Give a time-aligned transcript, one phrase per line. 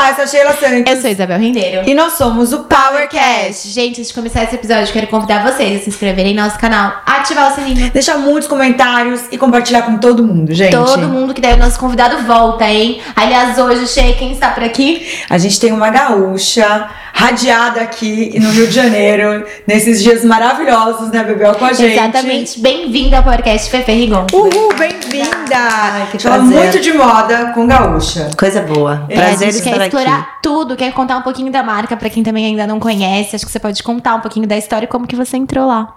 [0.00, 0.94] Olá, eu sou a Sheila Santos.
[0.94, 1.86] Eu sou Isabel Rendeiro.
[1.86, 3.68] E nós somos o PowerCast.
[3.68, 6.58] Gente, antes de começar esse episódio, eu quero convidar vocês a se inscreverem no nosso
[6.58, 7.90] canal, ativar o sininho.
[7.90, 10.70] Deixar muitos comentários e compartilhar com todo mundo, gente.
[10.70, 12.98] Todo mundo que der o nosso convidado volta, hein?
[13.14, 15.06] Aliás, hoje, Sheila, quem está por aqui?
[15.28, 21.22] A gente tem uma gaúcha radiada aqui no Rio de Janeiro, nesses dias maravilhosos, né,
[21.24, 21.92] Bebel, com a gente.
[21.92, 22.60] Exatamente.
[22.60, 24.26] Bem-vinda ao podcast Fefe Rigon.
[24.32, 26.06] Uhul, bem-vinda!
[26.18, 28.30] Fala muito de moda com gaúcha.
[28.38, 29.04] Coisa boa.
[29.08, 30.30] É, Prazer a gente quer estar explorar aqui.
[30.42, 33.36] tudo, quer contar um pouquinho da marca pra quem também ainda não conhece.
[33.36, 35.94] Acho que você pode contar um pouquinho da história e como que você entrou lá.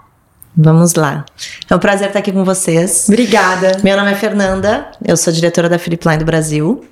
[0.56, 1.24] Vamos lá.
[1.68, 3.06] É um prazer estar aqui com vocês.
[3.08, 3.80] Obrigada.
[3.82, 6.84] Meu nome é Fernanda, eu sou diretora da Philip Line do Brasil.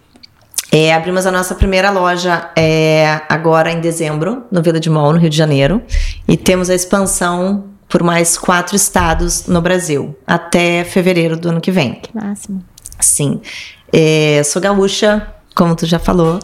[0.74, 5.18] É, abrimos a nossa primeira loja é, agora em dezembro, no Vila de Mall, no
[5.18, 5.82] Rio de Janeiro.
[6.26, 11.70] E temos a expansão por mais quatro estados no Brasil, até fevereiro do ano que
[11.70, 11.96] vem.
[11.96, 12.64] Que máximo.
[12.98, 13.42] Sim.
[13.92, 16.38] É, sou gaúcha, como tu já falou.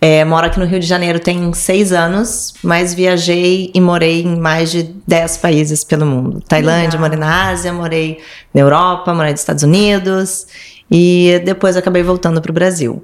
[0.00, 4.38] É, moro aqui no Rio de Janeiro tem seis anos, mas viajei e morei em
[4.38, 6.40] mais de dez países pelo mundo.
[6.46, 7.00] Tailândia, Legal.
[7.00, 8.20] morei na Ásia, morei
[8.52, 10.46] na Europa, morei nos Estados Unidos
[10.88, 13.02] e depois acabei voltando para o Brasil.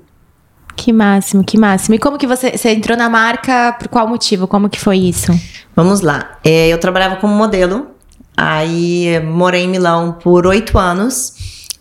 [0.76, 1.94] Que máximo, que máximo.
[1.94, 3.72] E como que você, você entrou na marca?
[3.78, 4.46] Por qual motivo?
[4.46, 5.30] Como que foi isso?
[5.77, 6.38] Vamos lá.
[6.42, 7.88] É, eu trabalhava como modelo,
[8.36, 11.34] aí morei em Milão por oito anos.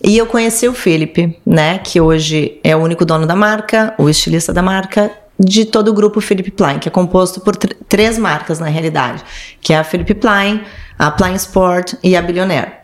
[0.03, 1.79] E eu conheci o Felipe, né?
[1.79, 5.93] Que hoje é o único dono da marca, o estilista da marca, de todo o
[5.93, 9.23] grupo Philip Plein, que é composto por tr- três marcas na realidade,
[9.61, 10.61] que é a Philip Plein,
[10.97, 12.78] a Plein Sport e a Billionaire.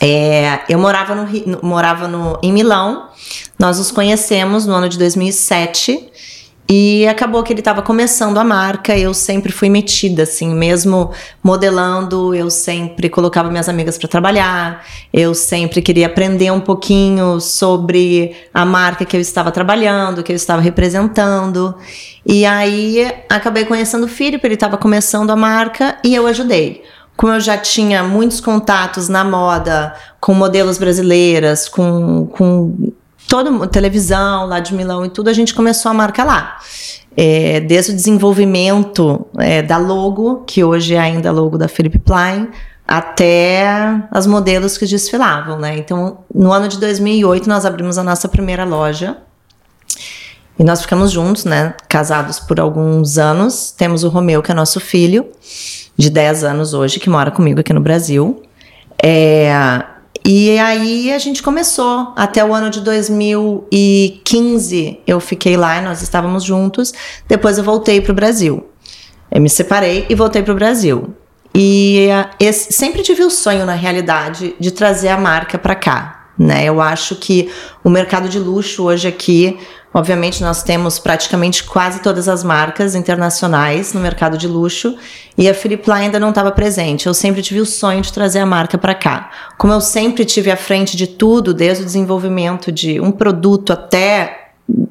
[0.00, 1.28] É, eu morava, no,
[1.62, 3.08] morava no, em Milão,
[3.58, 6.10] nós nos conhecemos no ano de 2007
[6.72, 8.96] e acabou que ele estava começando a marca.
[8.96, 11.10] Eu sempre fui metida, assim, mesmo
[11.42, 18.36] modelando, eu sempre colocava minhas amigas para trabalhar, eu sempre queria aprender um pouquinho sobre
[18.54, 21.74] a marca que eu estava trabalhando, que eu estava representando.
[22.24, 26.84] E aí acabei conhecendo o Felipe, ele estava começando a marca e eu ajudei
[27.20, 32.90] como eu já tinha muitos contatos na moda com modelos brasileiras, com, com
[33.28, 36.56] toda televisão lá de Milão e tudo, a gente começou a marca lá.
[37.14, 41.98] É, desde o desenvolvimento é, da logo, que hoje é ainda a logo da Philip
[41.98, 42.48] Plein,
[42.88, 43.66] até
[44.10, 45.76] as modelos que desfilavam, né?
[45.76, 49.18] Então, no ano de 2008, nós abrimos a nossa primeira loja.
[50.58, 51.74] E nós ficamos juntos, né?
[51.86, 53.74] Casados por alguns anos.
[53.76, 55.26] Temos o Romeu, que é nosso filho
[55.96, 58.42] de 10 anos hoje, que mora comigo aqui no Brasil.
[59.02, 59.50] É,
[60.24, 62.12] e aí a gente começou.
[62.16, 66.92] Até o ano de 2015 eu fiquei lá e nós estávamos juntos.
[67.28, 68.66] Depois eu voltei para o Brasil.
[69.30, 71.14] Eu me separei e voltei para o Brasil.
[71.54, 76.28] E ah, esse- sempre tive o sonho, na realidade, de trazer a marca para cá.
[76.38, 76.64] Né?
[76.64, 77.50] Eu acho que
[77.84, 79.58] o mercado de luxo hoje aqui,
[79.92, 84.96] obviamente, nós temos praticamente quase todas as marcas internacionais no mercado de luxo
[85.36, 87.06] e a Philip Plein ainda não estava presente.
[87.06, 89.30] Eu sempre tive o sonho de trazer a marca para cá.
[89.58, 94.50] Como eu sempre tive à frente de tudo, desde o desenvolvimento de um produto até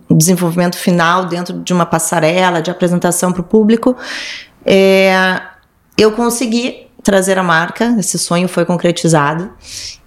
[0.09, 3.95] o desenvolvimento final dentro de uma passarela de apresentação para o público,
[4.65, 5.41] é,
[5.97, 9.51] eu consegui trazer a marca, esse sonho foi concretizado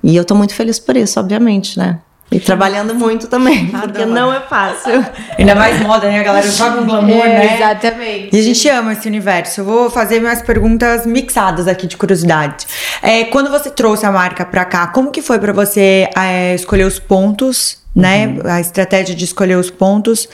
[0.02, 2.00] e eu tô muito feliz por isso, obviamente, né?
[2.32, 4.06] E trabalhando muito também, porque Adoro.
[4.10, 5.04] não é fácil.
[5.38, 6.20] Ainda mais moda, né?
[6.20, 7.56] A galera joga um glamour, né?
[7.56, 8.34] Exatamente.
[8.34, 9.60] E a gente ama esse universo.
[9.60, 12.66] Eu vou fazer minhas perguntas mixadas aqui de curiosidade.
[13.02, 16.84] É, quando você trouxe a marca pra cá, como que foi pra você é, escolher
[16.84, 18.36] os pontos, né?
[18.44, 20.28] A estratégia de escolher os pontos.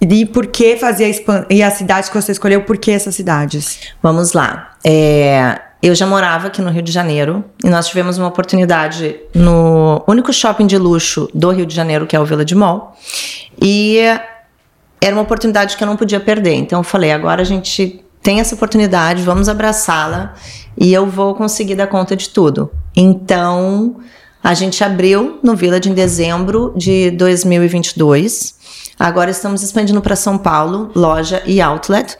[0.00, 3.14] E por que fazer a expan- E as cidades que você escolheu, por que essas
[3.14, 3.78] cidades?
[4.02, 4.72] Vamos lá.
[4.84, 10.02] É, eu já morava aqui no Rio de Janeiro e nós tivemos uma oportunidade no
[10.06, 12.96] único shopping de luxo do Rio de Janeiro, que é o Vila de Mall.
[13.60, 13.98] E
[15.00, 16.54] era uma oportunidade que eu não podia perder.
[16.54, 20.34] Então eu falei, agora a gente tem essa oportunidade, vamos abraçá-la
[20.76, 22.70] e eu vou conseguir dar conta de tudo.
[22.96, 23.96] Então
[24.42, 28.56] a gente abriu no Village em dezembro de 2022.
[28.98, 32.18] Agora estamos expandindo para São Paulo, loja e outlet.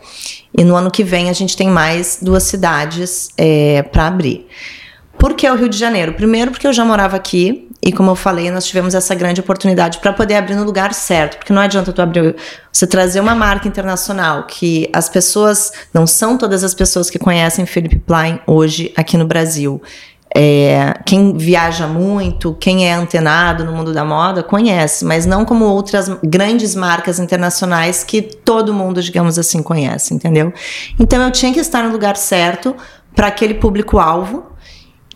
[0.56, 3.28] E no ano que vem a gente tem mais duas cidades
[3.92, 4.46] para abrir.
[5.18, 6.14] Por que o Rio de Janeiro?
[6.14, 9.98] Primeiro, porque eu já morava aqui e, como eu falei, nós tivemos essa grande oportunidade
[9.98, 11.38] para poder abrir no lugar certo.
[11.38, 12.36] Porque não adianta tu abrir,
[12.72, 17.64] você trazer uma marca internacional que as pessoas, não são todas as pessoas que conhecem
[17.64, 19.80] Philip Plein hoje aqui no Brasil.
[20.38, 25.64] É, quem viaja muito, quem é antenado no mundo da moda, conhece, mas não como
[25.64, 30.52] outras grandes marcas internacionais que todo mundo, digamos assim, conhece, entendeu?
[31.00, 32.76] Então eu tinha que estar no lugar certo
[33.14, 34.44] para aquele público-alvo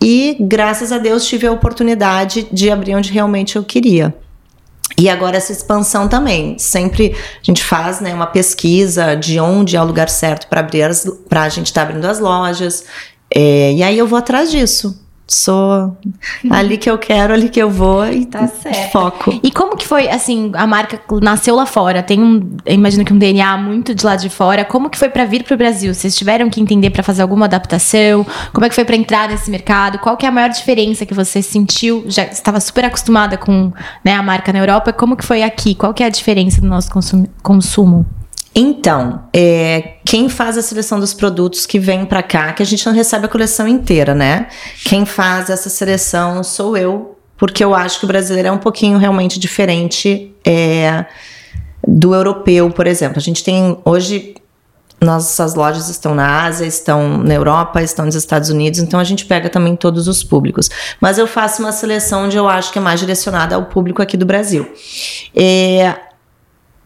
[0.02, 4.14] e, graças a Deus, tive a oportunidade de abrir onde realmente eu queria.
[4.96, 6.58] E agora essa expansão também.
[6.58, 10.88] Sempre a gente faz né, uma pesquisa de onde é o lugar certo para abrir
[11.28, 12.86] para a gente estar tá abrindo as lojas.
[13.30, 14.98] É, e aí eu vou atrás disso
[15.30, 15.96] sou
[16.50, 18.90] ali que eu quero, ali que eu vou e tá certo.
[18.90, 19.40] foco.
[19.42, 23.18] E como que foi, assim, a marca nasceu lá fora, tem um, imagino que um
[23.18, 25.94] DNA muito de lá de fora, como que foi para vir pro Brasil?
[25.94, 28.26] Vocês tiveram que entender para fazer alguma adaptação?
[28.52, 29.98] Como é que foi para entrar nesse mercado?
[30.00, 32.04] Qual que é a maior diferença que você sentiu?
[32.08, 33.72] Já estava super acostumada com
[34.04, 35.76] né, a marca na Europa, como que foi aqui?
[35.76, 36.90] Qual que é a diferença do nosso
[37.42, 38.04] consumo?
[38.54, 42.84] Então, é, quem faz a seleção dos produtos que vem para cá, que a gente
[42.84, 44.48] não recebe a coleção inteira, né?
[44.84, 48.98] Quem faz essa seleção sou eu, porque eu acho que o brasileiro é um pouquinho
[48.98, 51.06] realmente diferente é,
[51.86, 53.18] do europeu, por exemplo.
[53.18, 54.34] A gente tem hoje
[55.00, 59.24] nossas lojas estão na Ásia, estão na Europa, estão nos Estados Unidos, então a gente
[59.24, 60.68] pega também todos os públicos.
[61.00, 64.16] Mas eu faço uma seleção onde eu acho que é mais direcionada ao público aqui
[64.16, 64.70] do Brasil.
[65.34, 65.96] É,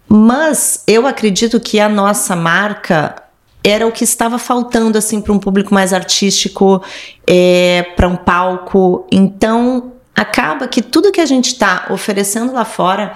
[0.09, 3.17] mas eu acredito que a nossa marca
[3.63, 6.83] era o que estava faltando assim para um público mais artístico,
[7.27, 9.07] é, para um palco.
[9.11, 13.15] Então acaba que tudo que a gente está oferecendo lá fora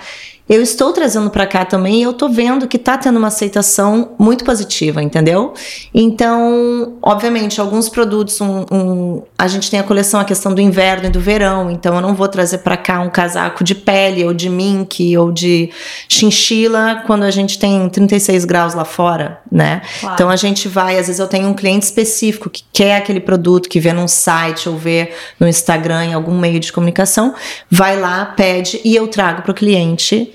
[0.49, 4.15] eu estou trazendo para cá também e eu tô vendo que tá tendo uma aceitação
[4.19, 5.53] muito positiva, entendeu?
[5.93, 11.06] Então, obviamente, alguns produtos, um, um, a gente tem a coleção, a questão do inverno
[11.06, 14.33] e do verão, então eu não vou trazer para cá um casaco de pele ou
[14.33, 15.71] de mink ou de
[16.09, 19.83] chinchila quando a gente tem 36 graus lá fora, né?
[20.00, 20.15] Claro.
[20.15, 23.69] Então a gente vai, às vezes eu tenho um cliente específico que quer aquele produto,
[23.69, 27.35] que vê num site ou vê no Instagram, em algum meio de comunicação,
[27.71, 30.33] vai lá, pede e eu trago para o cliente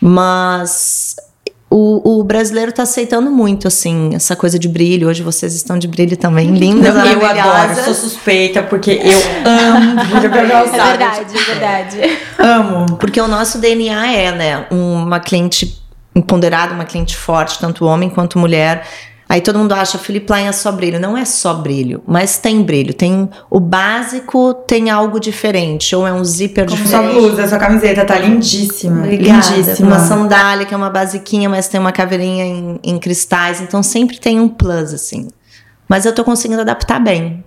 [0.00, 1.16] mas
[1.68, 5.08] o, o, brasileiro está aceitando muito, assim, essa coisa de brilho.
[5.08, 9.96] Hoje vocês estão de brilho também, lindas, Não, Eu adoro, sou suspeita, porque eu amo
[10.04, 12.18] brilho É verdade, é verdade.
[12.38, 12.96] amo.
[12.96, 15.82] Porque o nosso DNA é, né, uma cliente
[16.14, 18.86] empoderada, uma cliente forte, tanto homem quanto mulher
[19.28, 21.00] Aí todo mundo acha Philip Line é só brilho.
[21.00, 22.94] Não é só brilho, mas tem brilho.
[22.94, 25.96] Tem o básico, tem algo diferente.
[25.96, 27.12] Ou é um zíper Como diferente.
[27.12, 29.02] Sua blusa, sua camiseta tá lindíssima.
[29.02, 29.56] Obrigada.
[29.56, 29.88] Lindíssima.
[29.88, 33.60] Uma sandália, que é uma basiquinha, mas tem uma caveirinha em, em cristais.
[33.60, 35.28] Então sempre tem um plus, assim.
[35.88, 37.44] Mas eu tô conseguindo adaptar bem.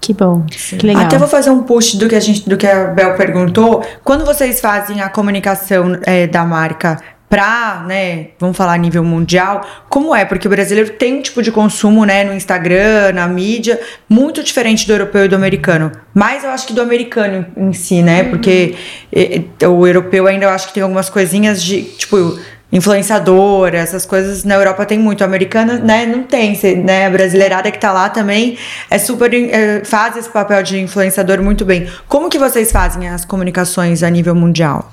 [0.00, 0.78] Que bom, Sim.
[0.78, 1.04] que legal.
[1.04, 3.84] Até vou fazer um push do que a gente, do que a Bel perguntou.
[4.02, 6.98] Quando vocês fazem a comunicação é, da marca
[7.34, 10.24] para, né, vamos falar a nível mundial, como é?
[10.24, 14.86] Porque o brasileiro tem um tipo de consumo, né, no Instagram, na mídia, muito diferente
[14.86, 15.90] do europeu e do americano.
[16.14, 18.22] Mas eu acho que do americano em si, né?
[18.22, 18.30] Uhum.
[18.30, 18.76] Porque
[19.68, 22.38] o europeu ainda eu acho que tem algumas coisinhas de, tipo,
[22.72, 27.68] influenciadora, essas coisas na Europa tem muito, a americana, né, não tem, né, a brasileirada
[27.68, 28.56] que tá lá também
[28.88, 31.88] é super, é, faz esse papel de influenciador muito bem.
[32.06, 34.92] Como que vocês fazem as comunicações a nível mundial?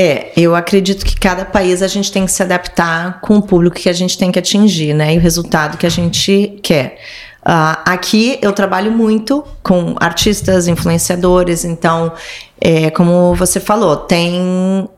[0.00, 3.74] É, eu acredito que cada país a gente tem que se adaptar com o público
[3.74, 5.12] que a gente tem que atingir, né?
[5.12, 7.00] E o resultado que a gente quer.
[7.40, 12.12] Uh, aqui eu trabalho muito com artistas, influenciadores, então,
[12.60, 14.88] é, como você falou, tem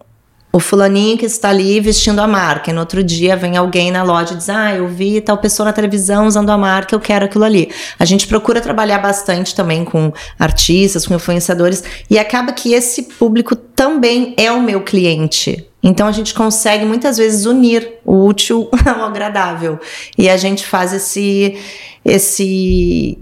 [0.52, 4.02] o fulaninho que está ali vestindo a marca, e no outro dia vem alguém na
[4.02, 7.25] loja e diz: Ah, eu vi tal pessoa na televisão usando a marca, eu quero
[7.25, 7.70] aquilo ali.
[7.99, 13.55] A gente procura trabalhar bastante também com artistas, com influenciadores, e acaba que esse público
[13.55, 15.67] também é o meu cliente.
[15.82, 19.79] Então a gente consegue muitas vezes unir o útil ao agradável.
[20.19, 21.56] E a gente faz esse
[22.05, 23.19] esse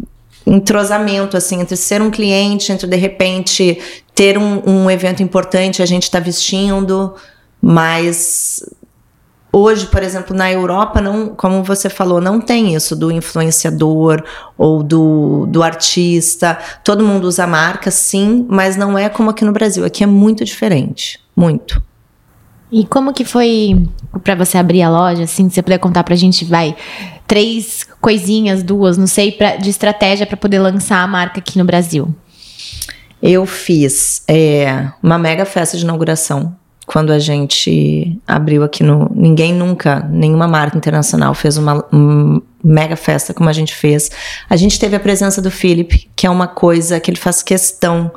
[0.46, 3.78] entrosamento assim entre ser um cliente, entre de repente
[4.18, 7.14] ter um, um evento importante a gente está vestindo,
[7.62, 8.60] mas
[9.52, 14.24] hoje, por exemplo, na Europa não, como você falou, não tem isso do influenciador
[14.56, 16.58] ou do, do artista.
[16.82, 19.84] Todo mundo usa marca, sim, mas não é como aqui no Brasil.
[19.84, 21.80] Aqui é muito diferente, muito.
[22.72, 23.86] E como que foi
[24.24, 25.22] para você abrir a loja?
[25.22, 26.74] Assim, você puder contar pra gente, vai,
[27.24, 31.64] três coisinhas, duas, não sei, pra, de estratégia para poder lançar a marca aqui no
[31.64, 32.12] Brasil.
[33.22, 36.56] Eu fiz é, uma mega festa de inauguração
[36.86, 39.10] quando a gente abriu aqui no.
[39.14, 44.10] Ninguém nunca, nenhuma marca internacional fez uma, uma mega festa como a gente fez.
[44.48, 48.10] A gente teve a presença do Philip, que é uma coisa que ele faz questão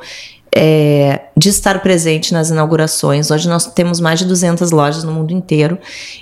[0.54, 3.30] é, de estar presente nas inaugurações.
[3.30, 5.78] Hoje nós temos mais de 200 lojas no mundo inteiro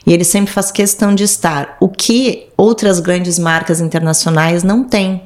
[0.06, 5.22] e ele sempre faz questão de estar, o que outras grandes marcas internacionais não têm.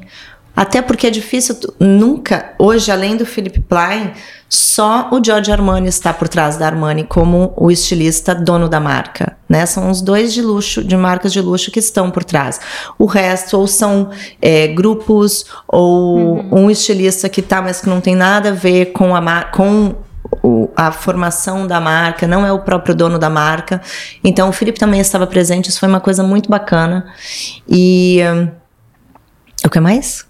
[0.57, 4.13] Até porque é difícil, nunca, hoje, além do Philip Plein,
[4.49, 9.37] só o Giorgio Armani está por trás da Armani como o estilista dono da marca,
[9.49, 9.67] né?
[9.67, 12.61] São os dois de luxo, de marcas de luxo que estão por trás.
[12.97, 16.67] O resto ou são é, grupos ou uhum.
[16.67, 19.97] um estilista que tá, mas que não tem nada a ver com a com
[20.43, 23.83] o, a formação da marca, não é o próprio dono da marca.
[24.23, 27.07] Então o Felipe também estava presente, isso foi uma coisa muito bacana.
[27.69, 28.21] E.
[28.23, 28.49] hum,
[29.65, 30.27] o que mais?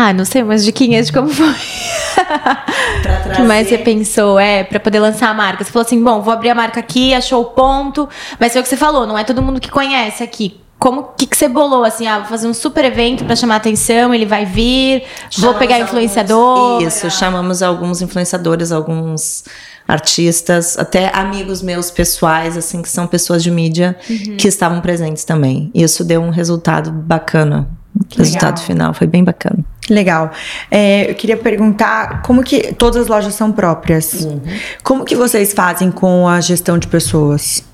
[0.00, 1.48] Ah, não sei, umas diquinhas de como foi.
[1.48, 4.38] O que mais você pensou?
[4.38, 5.64] É, pra poder lançar a marca.
[5.64, 8.08] Você falou assim: bom, vou abrir a marca aqui, achou o ponto.
[8.38, 10.60] Mas foi o que você falou, não é todo mundo que conhece aqui.
[10.78, 12.06] Como que, que você bolou assim?
[12.06, 15.74] Ah, vou fazer um super evento pra chamar atenção, ele vai vir, vou Chamamos pegar
[15.74, 16.82] alguns- influenciador.
[16.82, 19.42] Isso, chamamos alguns influenciadores, alguns
[19.88, 24.36] artistas, até amigos meus pessoais, assim, que são pessoas de mídia, Uhum.
[24.36, 25.70] que estavam presentes também.
[25.74, 27.68] Isso deu um resultado bacana.
[28.08, 28.66] Que resultado legal.
[28.66, 29.64] final foi bem bacana.
[29.88, 30.30] Legal.
[30.70, 34.24] É, eu queria perguntar como que todas as lojas são próprias.
[34.24, 34.40] Uhum.
[34.82, 37.64] Como que vocês fazem com a gestão de pessoas?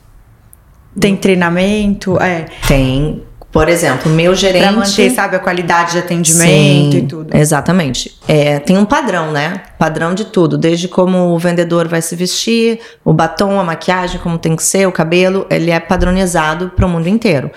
[0.98, 2.20] Tem treinamento?
[2.22, 2.46] É.
[2.68, 3.22] Tem,
[3.54, 4.62] por exemplo, meu gerente.
[4.62, 7.36] Pra manter, sabe, a qualidade de atendimento Sim, e tudo.
[7.36, 8.12] Exatamente.
[8.26, 9.62] É, tem um padrão, né?
[9.78, 14.38] Padrão de tudo, desde como o vendedor vai se vestir, o batom, a maquiagem, como
[14.38, 17.48] tem que ser, o cabelo, ele é padronizado para o mundo inteiro.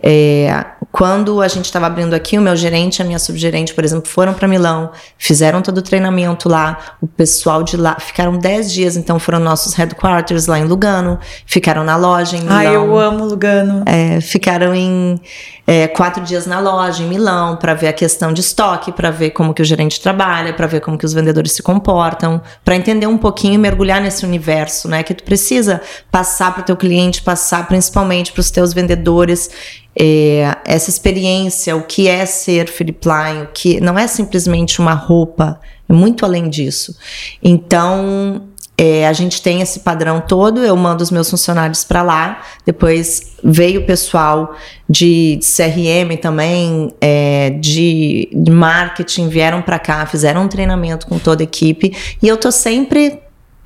[0.00, 3.84] É, quando a gente estava abrindo aqui, o meu gerente e a minha subgerente, por
[3.84, 8.72] exemplo, foram para Milão, fizeram todo o treinamento lá, o pessoal de lá ficaram 10
[8.72, 12.56] dias, então foram nossos headquarters lá em Lugano, ficaram na loja em Milão.
[12.56, 13.82] Ai, eu amo Lugano.
[13.86, 15.20] É, ficaram em
[15.66, 19.30] é, quatro dias na loja em Milão para ver a questão de estoque, para ver
[19.30, 23.06] como que o gerente trabalha, para ver como que os vendedores se comportam, para entender
[23.06, 25.02] um pouquinho e mergulhar nesse universo, né?
[25.02, 25.80] Que tu precisa
[26.10, 29.50] passar para o teu cliente, passar principalmente para os teus vendedores
[29.94, 34.94] é, essa experiência, o que é ser Philip Line, o que não é simplesmente uma
[34.94, 36.96] roupa, é muito além disso.
[37.42, 38.42] Então
[38.82, 43.34] é, a gente tem esse padrão todo, eu mando os meus funcionários para lá, depois
[43.44, 44.56] veio o pessoal
[44.88, 51.42] de CRM também, é, de, de marketing, vieram para cá, fizeram um treinamento com toda
[51.42, 53.20] a equipe, e eu tô sempre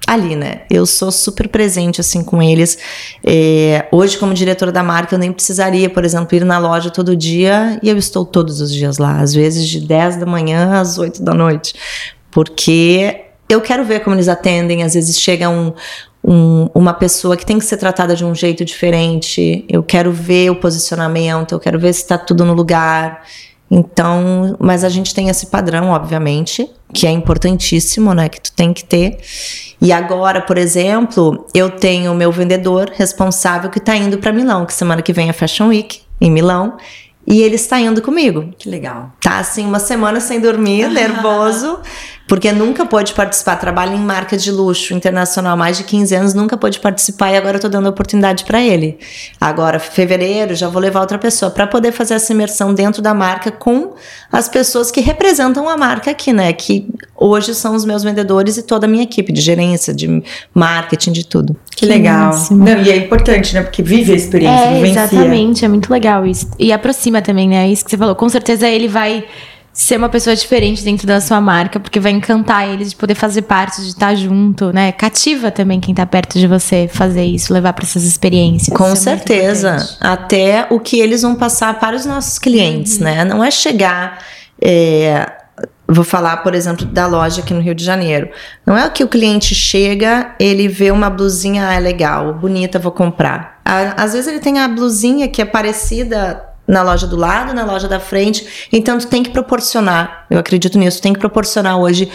[0.05, 0.63] ali, né?
[0.69, 2.77] Eu sou super presente assim com eles.
[3.25, 7.15] É, hoje, como diretora da marca, eu nem precisaria, por exemplo, ir na loja todo
[7.15, 10.99] dia, e eu estou todos os dias lá, às vezes de 10 da manhã às
[10.99, 11.73] 8 da noite,
[12.33, 14.83] porque eu quero ver como eles atendem.
[14.83, 15.73] Às vezes chega um,
[16.23, 19.65] um- uma pessoa que tem que ser tratada de um jeito diferente.
[19.69, 23.23] Eu quero ver o posicionamento, eu quero ver se está tudo no lugar.
[23.71, 28.29] Então, mas a gente tem esse padrão, obviamente, que é importantíssimo, né?
[28.29, 29.19] Que tu tem que ter.
[29.81, 34.65] E agora, por exemplo, eu tenho o meu vendedor responsável que está indo para Milão,
[34.65, 36.77] que semana que vem é Fashion Week em Milão,
[37.27, 39.11] e ele está indo comigo Que legal.
[39.21, 41.79] tá assim uma semana sem dormir, nervoso,
[42.27, 43.57] porque nunca pôde participar.
[43.57, 47.37] Trabalha em marca de luxo internacional há mais de 15 anos, nunca pôde participar e
[47.37, 48.99] agora eu tô dando a oportunidade para ele.
[49.41, 53.51] Agora, fevereiro, já vou levar outra pessoa para poder fazer essa imersão dentro da marca
[53.51, 53.93] com
[54.33, 56.53] as pessoas que representam a marca aqui, né?
[56.53, 60.23] Que hoje são os meus vendedores e toda a minha equipe de gerência, de
[60.55, 61.55] marketing, de tudo.
[61.77, 62.27] Que legal.
[62.29, 62.65] máximo.
[62.65, 63.63] Não, e é importante, né?
[63.63, 65.03] Porque vive a experiência, É, vivencia.
[65.03, 66.49] exatamente, é muito legal isso.
[66.59, 67.69] E aproxima também, né?
[67.69, 68.15] Isso que você falou.
[68.15, 69.25] Com certeza ele vai
[69.75, 73.43] ser uma pessoa diferente dentro da sua marca, porque vai encantar eles de poder fazer
[73.43, 74.93] parte, de estar junto, né?
[74.93, 78.75] Cativa também quem tá perto de você fazer isso, levar para essas experiências.
[78.77, 79.97] Com é certeza.
[80.01, 83.05] Até o que eles vão passar para os nossos clientes, Uhum.
[83.05, 83.25] né?
[83.25, 84.21] Não é chegar.
[84.63, 85.31] é,
[85.87, 88.31] vou falar, por exemplo, da loja aqui no Rio de Janeiro.
[88.65, 92.79] Não é o que o cliente chega, ele vê uma blusinha, ah, é legal, bonita,
[92.79, 93.61] vou comprar.
[93.65, 97.65] À- Às vezes ele tem a blusinha que é parecida na loja do lado, na
[97.65, 98.69] loja da frente.
[98.73, 102.11] Então tu tem que proporcionar, eu acredito nisso, tem que proporcionar hoje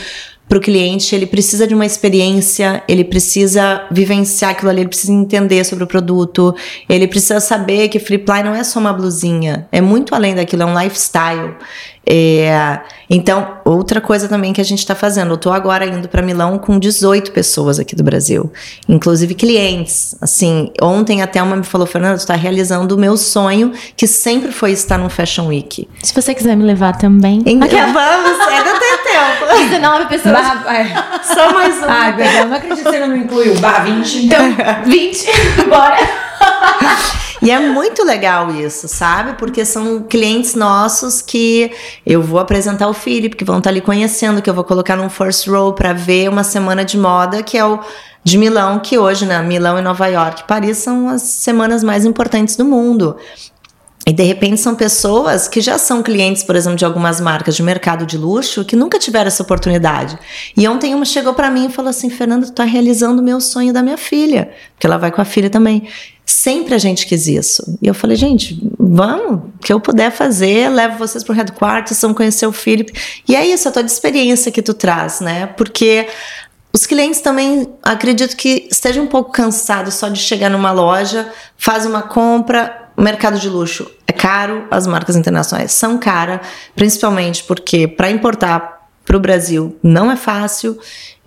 [0.49, 5.13] para o cliente, ele precisa de uma experiência, ele precisa vivenciar aquilo ali, ele precisa
[5.13, 6.55] entender sobre o produto,
[6.89, 10.65] ele precisa saber que Flipline não é só uma blusinha, é muito além daquilo, é
[10.65, 11.55] um lifestyle.
[12.11, 16.23] É, então, outra coisa também que a gente está fazendo, eu estou agora indo para
[16.23, 18.51] Milão com 18 pessoas aqui do Brasil,
[18.87, 20.15] inclusive clientes.
[20.19, 24.51] Assim, ontem até uma me falou, Fernanda, tu está realizando o meu sonho, que sempre
[24.51, 25.87] foi estar no Fashion Week.
[26.01, 27.43] Se você quiser me levar também.
[27.45, 29.69] Em- Aquela- Vamos, ainda tem tempo.
[29.69, 30.33] 19 pessoas.
[30.33, 31.23] Bah, é.
[31.23, 31.85] Só mais um.
[31.87, 33.53] Ai, Bela, não acredito que você não me incluiu.
[33.59, 34.25] Bah, 20.
[34.25, 34.39] Então,
[34.85, 35.25] 20.
[35.69, 35.97] Bora.
[37.41, 39.33] E é muito legal isso, sabe?
[39.33, 41.71] Porque são clientes nossos que
[42.05, 45.09] eu vou apresentar o Felipe, que vão estar ali conhecendo, que eu vou colocar num
[45.09, 47.79] first row para ver uma semana de moda, que é o
[48.23, 49.41] de Milão, que hoje, né?
[49.41, 53.15] Milão e Nova York, Paris são as semanas mais importantes do mundo.
[54.05, 57.61] E de repente são pessoas que já são clientes, por exemplo, de algumas marcas de
[57.61, 60.17] mercado de luxo que nunca tiveram essa oportunidade.
[60.57, 63.39] E ontem uma chegou para mim e falou assim: Fernanda, tu tá realizando o meu
[63.39, 65.87] sonho da minha filha, porque ela vai com a filha também.
[66.31, 67.75] Sempre a gente quis isso.
[67.81, 72.13] E eu falei, gente, vamos, o que eu puder fazer, levo vocês pro headquarters, vão
[72.13, 72.93] conhecer o Felipe.
[73.27, 75.47] E é isso, a tua experiência que tu traz, né?
[75.47, 76.07] Porque
[76.71, 81.83] os clientes também acredito que estejam um pouco cansados só de chegar numa loja, faz
[81.83, 86.41] uma compra, o mercado de luxo é caro, as marcas internacionais são caras,
[86.75, 90.77] principalmente porque para importar para o Brasil não é fácil,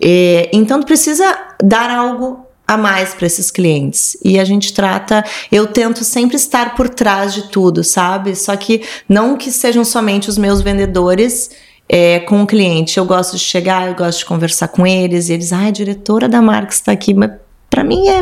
[0.00, 4.16] e, então precisa dar algo a mais para esses clientes.
[4.24, 8.34] E a gente trata, eu tento sempre estar por trás de tudo, sabe?
[8.34, 11.50] Só que não que sejam somente os meus vendedores
[11.88, 12.98] é, com o cliente.
[12.98, 16.28] Eu gosto de chegar, eu gosto de conversar com eles, e eles, ah, a diretora
[16.28, 17.30] da marca está aqui, mas
[17.68, 18.20] para mim é,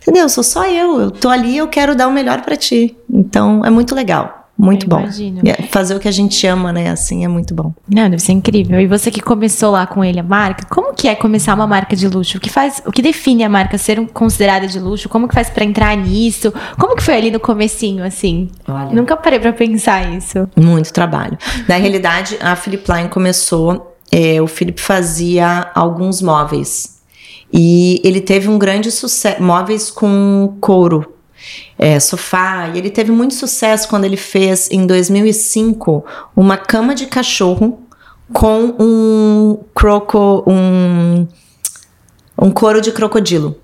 [0.00, 0.28] entendeu?
[0.28, 2.96] Sou só eu, eu tô ali, eu quero dar o melhor para ti.
[3.10, 4.43] Então é muito legal.
[4.56, 5.00] Muito eu bom.
[5.00, 5.40] Imagino.
[5.70, 6.90] Fazer o que a gente ama, né?
[6.90, 7.72] Assim é muito bom.
[7.88, 8.80] Não, deve ser incrível.
[8.80, 11.96] E você que começou lá com ele a marca, como que é começar uma marca
[11.96, 12.38] de luxo?
[12.38, 15.08] O que faz, o que define a marca ser considerada de luxo?
[15.08, 16.52] Como que faz para entrar nisso?
[16.78, 18.48] Como que foi ali no comecinho, assim?
[18.68, 20.48] Olha, Nunca parei para pensar isso.
[20.56, 21.36] Muito trabalho.
[21.68, 23.90] Na realidade, a Philip Line começou.
[24.12, 26.94] É, o Philip fazia alguns móveis
[27.56, 31.13] e ele teve um grande sucesso, móveis com couro,
[31.78, 32.70] é, sofá.
[32.74, 36.04] E ele teve muito sucesso quando ele fez, em 2005,
[36.36, 37.82] uma cama de cachorro
[38.32, 41.26] com um croco, um,
[42.40, 43.58] um couro de crocodilo.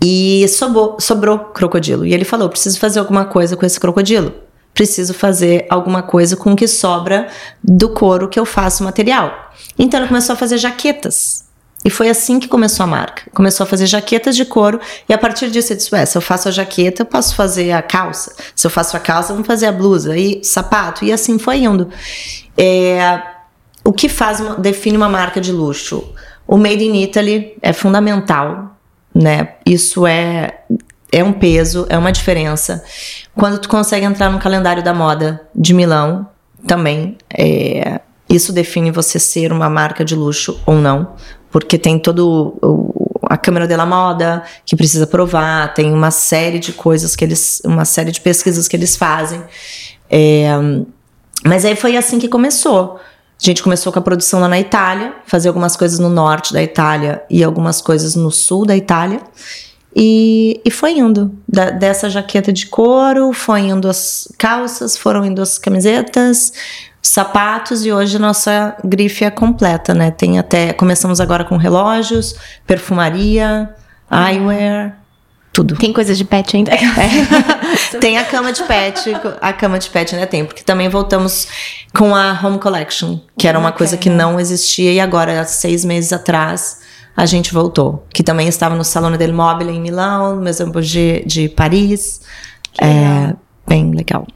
[0.00, 2.04] E sobrou, sobrou crocodilo.
[2.04, 4.34] E ele falou: preciso fazer alguma coisa com esse crocodilo.
[4.74, 7.28] Preciso fazer alguma coisa com o que sobra
[7.62, 9.52] do couro que eu faço material.
[9.78, 11.51] Então ele começou a fazer jaquetas
[11.84, 13.22] e foi assim que começou a marca.
[13.34, 16.22] Começou a fazer jaquetas de couro e a partir disso ele disse: Ué, se eu
[16.22, 18.34] faço a jaqueta, eu posso fazer a calça.
[18.54, 21.04] Se eu faço a calça, vamos fazer a blusa e sapato.
[21.04, 21.88] E assim foi indo.
[22.56, 23.20] É,
[23.84, 26.12] o que faz define uma marca de luxo?
[26.46, 28.76] O Made in Italy é fundamental,
[29.14, 29.54] né?
[29.66, 30.60] Isso é
[31.10, 32.82] é um peso, é uma diferença.
[33.34, 36.26] Quando tu consegue entrar no calendário da moda de Milão,
[36.66, 41.14] também é, isso define você ser uma marca de luxo ou não
[41.52, 46.72] porque tem todo o, a câmera dela moda que precisa provar, tem uma série de
[46.72, 49.40] coisas que eles, uma série de pesquisas que eles fazem.
[50.10, 50.50] É,
[51.44, 52.98] mas aí foi assim que começou.
[53.40, 56.62] A gente começou com a produção lá na Itália, fazer algumas coisas no norte da
[56.62, 59.20] Itália e algumas coisas no sul da Itália.
[59.94, 61.36] E, e foi indo.
[61.46, 66.52] Da, dessa jaqueta de couro, foi indo as calças, foram indo as camisetas,
[67.12, 70.10] sapatos e hoje nossa grife é completa, né?
[70.10, 72.34] Tem até começamos agora com relógios,
[72.66, 73.68] perfumaria,
[74.10, 74.96] eyewear,
[75.52, 75.76] tudo.
[75.76, 76.72] Tem coisa de pet ainda?
[77.92, 77.98] É.
[78.00, 79.10] tem a cama de pet,
[79.42, 81.48] a cama de pet ainda tem, porque também voltamos
[81.94, 83.78] com a Home Collection, que era uma okay.
[83.78, 86.80] coisa que não existia e agora, seis meses atrás,
[87.14, 88.06] a gente voltou.
[88.12, 92.22] Que também estava no Salone del Mobile em Milão, no Maison Bourget de Paris.
[92.72, 93.34] Que é
[93.66, 94.26] bem legal.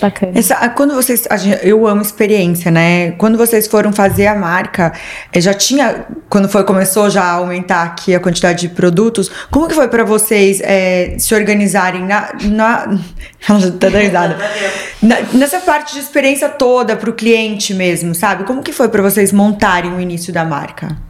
[0.00, 0.32] Bacana.
[0.34, 1.26] Essa, quando vocês.
[1.62, 3.12] Eu amo experiência, né?
[3.12, 4.92] Quando vocês foram fazer a marca,
[5.32, 6.06] eh, já tinha.
[6.28, 10.04] Quando foi, começou já a aumentar aqui a quantidade de produtos, como que foi para
[10.04, 12.30] vocês é, se organizarem na.
[12.42, 12.98] na
[13.80, 14.36] tá risada.
[15.02, 18.44] na, nessa parte de experiência toda para o cliente mesmo, sabe?
[18.44, 21.07] Como que foi para vocês montarem o início da marca?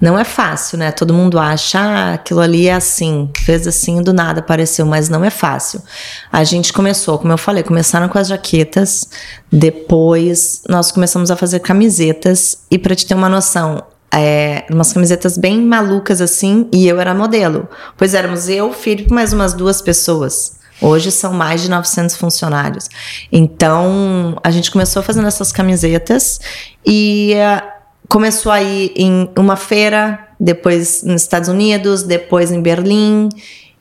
[0.00, 0.92] Não é fácil, né?
[0.92, 5.24] Todo mundo acha, ah, aquilo ali é assim, fez assim do nada apareceu, mas não
[5.24, 5.82] é fácil.
[6.30, 9.08] A gente começou, como eu falei, começaram com as jaquetas,
[9.50, 13.82] depois nós começamos a fazer camisetas, e para te ter uma noção,
[14.12, 17.66] é, umas camisetas bem malucas assim, e eu era modelo.
[17.96, 20.56] Pois éramos eu, Felipe, mais umas duas pessoas.
[20.78, 22.86] Hoje são mais de 900 funcionários.
[23.32, 26.38] Então, a gente começou fazendo essas camisetas
[26.84, 27.32] e
[28.08, 33.28] começou aí em uma feira, depois nos Estados Unidos, depois em Berlim,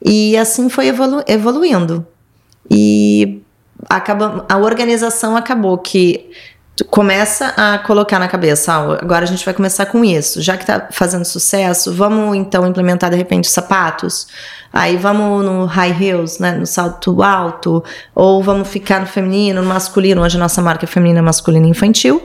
[0.03, 2.05] e assim foi evolu evoluindo.
[2.69, 3.41] E
[3.89, 6.29] acaba, a organização acabou que
[6.89, 10.41] começa a colocar na cabeça, ah, agora a gente vai começar com isso.
[10.41, 14.27] Já que está fazendo sucesso, vamos então implementar de repente sapatos.
[14.73, 17.81] Aí vamos no high heels, né, no salto alto,
[18.13, 20.21] ou vamos ficar no feminino, no masculino.
[20.21, 22.21] Hoje a nossa marca é feminina, masculina e infantil.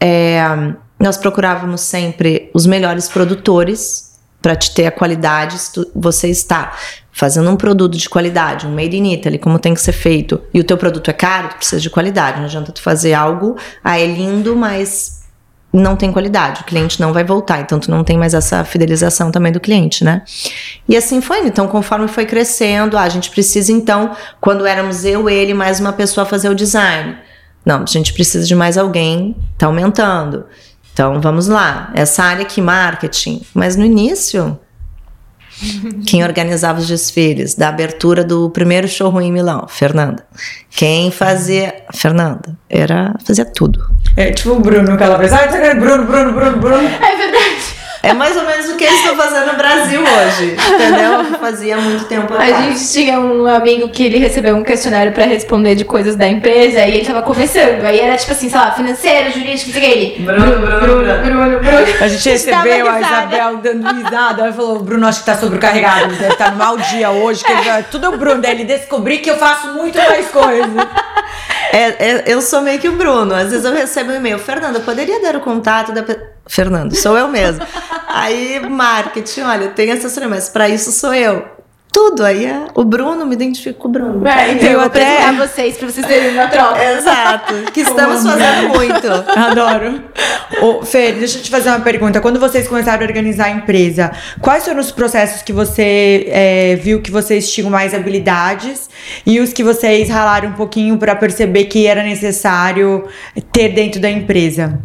[0.00, 5.58] É, nós procurávamos sempre os melhores produtores para te ter a qualidade.
[5.58, 6.72] Se você está
[7.12, 10.60] fazendo um produto de qualidade, um made in Italy, como tem que ser feito, e
[10.60, 12.38] o teu produto é caro, tu precisa de qualidade.
[12.38, 15.22] Não adianta tu fazer algo, ah, é lindo, mas
[15.70, 19.30] não tem qualidade, o cliente não vai voltar, então tu não tem mais essa fidelização
[19.30, 20.22] também do cliente, né?
[20.88, 25.28] E assim foi, então conforme foi crescendo, ah, a gente precisa então, quando éramos eu,
[25.28, 27.16] ele, mais uma pessoa fazer o design.
[27.64, 30.44] Não, a gente precisa de mais alguém, tá aumentando.
[30.94, 33.42] Então vamos lá, essa área aqui, marketing.
[33.52, 34.56] Mas no início,
[36.06, 39.66] quem organizava os desfiles da abertura do primeiro showroom em Milão?
[39.68, 40.24] Fernanda.
[40.70, 41.74] Quem fazia.
[41.92, 42.56] Fernanda.
[42.70, 43.12] Era.
[43.26, 43.84] fazia tudo.
[44.16, 45.32] É tipo o Bruno, aquela vez.
[45.32, 46.88] Ah, Bruno, Bruno, Bruno, Bruno.
[46.88, 47.53] É verdade.
[48.04, 51.38] É mais ou menos o que eles estão fazendo no Brasil hoje, entendeu?
[51.40, 52.64] Fazia muito tempo A atrás.
[52.64, 56.80] gente tinha um amigo que ele recebeu um questionário pra responder de coisas da empresa
[56.84, 57.84] e ele tava começando.
[57.84, 59.90] Aí era tipo assim, sei lá, financeiro, jurídico, não sei o que.
[59.98, 60.22] Ele.
[60.24, 61.22] Bruno, Bruno, Bruno.
[61.24, 61.86] Bruno, Bruno.
[62.00, 63.00] A gente recebeu a.
[63.00, 64.42] Isabel dando risada.
[64.42, 66.14] Ela falou: o Bruno acho que tá sobrecarregado.
[66.14, 67.44] Deve estar no mau dia hoje.
[67.44, 67.82] Que ele vai...
[67.84, 68.40] Tudo é o Bruno.
[68.40, 70.88] Daí ele descobri que eu faço muito mais coisa.
[71.72, 73.34] É, é, eu sou meio que o Bruno.
[73.34, 74.38] Às vezes eu recebo um e-mail.
[74.38, 76.02] Fernanda, poderia dar o contato da.
[76.02, 77.64] pe-" Fernando, sou eu mesmo.
[78.14, 81.44] Aí, marketing, olha, tem assessoria, mas pra isso sou eu.
[81.92, 82.24] Tudo.
[82.24, 84.26] Aí é, o Bruno, me identifico com o Bruno.
[84.26, 86.84] É, então eu vou até- apresentar vocês pra vocês terem uma troca.
[86.92, 87.54] Exato.
[87.72, 89.06] Que estamos fazendo muito.
[89.38, 90.02] Adoro.
[90.60, 92.20] Ô, Fê, deixa eu te fazer uma pergunta.
[92.20, 97.00] Quando vocês começaram a organizar a empresa, quais foram os processos que você é, viu
[97.00, 98.90] que vocês tinham mais habilidades
[99.24, 103.06] e os que vocês ralaram um pouquinho para perceber que era necessário
[103.52, 104.80] ter dentro da empresa?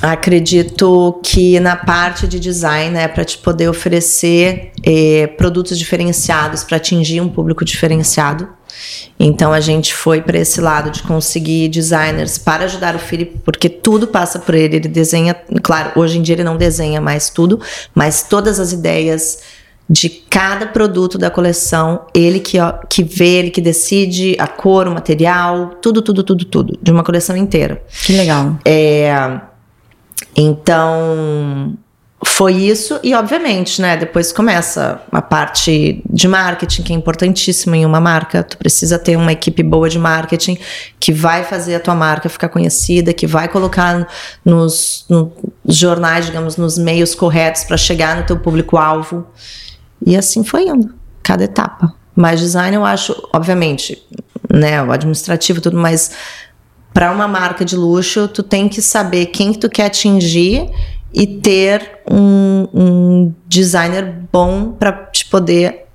[0.00, 6.78] Acredito que na parte de design é para te poder oferecer eh, produtos diferenciados para
[6.78, 8.48] atingir um público diferenciado.
[9.18, 13.68] Então a gente foi para esse lado de conseguir designers para ajudar o Felipe, porque
[13.68, 14.76] tudo passa por ele.
[14.76, 17.60] Ele desenha, claro, hoje em dia ele não desenha mais tudo,
[17.94, 19.38] mas todas as ideias
[19.88, 24.86] de cada produto da coleção, ele que, ó, que vê, ele que decide a cor,
[24.86, 27.82] o material, tudo, tudo, tudo, tudo, de uma coleção inteira.
[28.04, 28.56] Que legal.
[28.64, 29.40] É,
[30.36, 31.76] então,
[32.24, 33.00] foi isso.
[33.02, 33.96] E, obviamente, né?
[33.96, 38.42] Depois começa a parte de marketing, que é importantíssima em uma marca.
[38.42, 40.58] Tu precisa ter uma equipe boa de marketing
[40.98, 44.06] que vai fazer a tua marca ficar conhecida, que vai colocar
[44.44, 45.32] nos, nos
[45.66, 49.26] jornais, digamos, nos meios corretos para chegar no teu público-alvo.
[50.04, 51.94] E assim foi indo, cada etapa.
[52.14, 54.02] Mas design eu acho, obviamente,
[54.52, 56.10] né, o administrativo tudo, mas
[56.92, 60.70] para uma marca de luxo, tu tem que saber quem que tu quer atingir
[61.12, 65.86] e ter um, um designer bom para te poder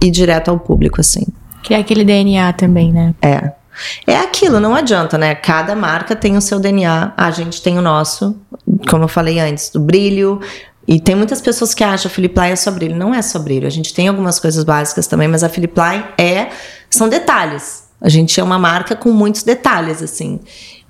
[0.00, 1.26] ir direto ao público, assim.
[1.62, 3.14] Que é aquele DNA também, né?
[3.20, 3.52] É.
[4.06, 5.34] É aquilo, não adianta, né?
[5.34, 8.36] Cada marca tem o seu DNA, a gente tem o nosso,
[8.88, 10.40] como eu falei antes, do brilho.
[10.86, 12.96] E tem muitas pessoas que acham a Philip é só brilho.
[12.96, 13.66] Não é só brilho.
[13.66, 15.74] A gente tem algumas coisas básicas também, mas a Philip
[16.18, 16.48] é,
[16.90, 17.89] são detalhes.
[18.00, 20.40] A gente é uma marca com muitos detalhes, assim.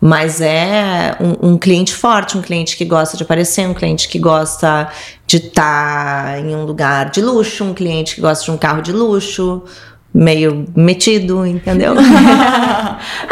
[0.01, 4.19] Mas é um, um cliente forte, um cliente que gosta de aparecer, um cliente que
[4.19, 4.89] gosta
[5.27, 8.93] de estar em um lugar de luxo, um cliente que gosta de um carro de
[8.93, 9.63] luxo,
[10.13, 11.95] meio metido, entendeu?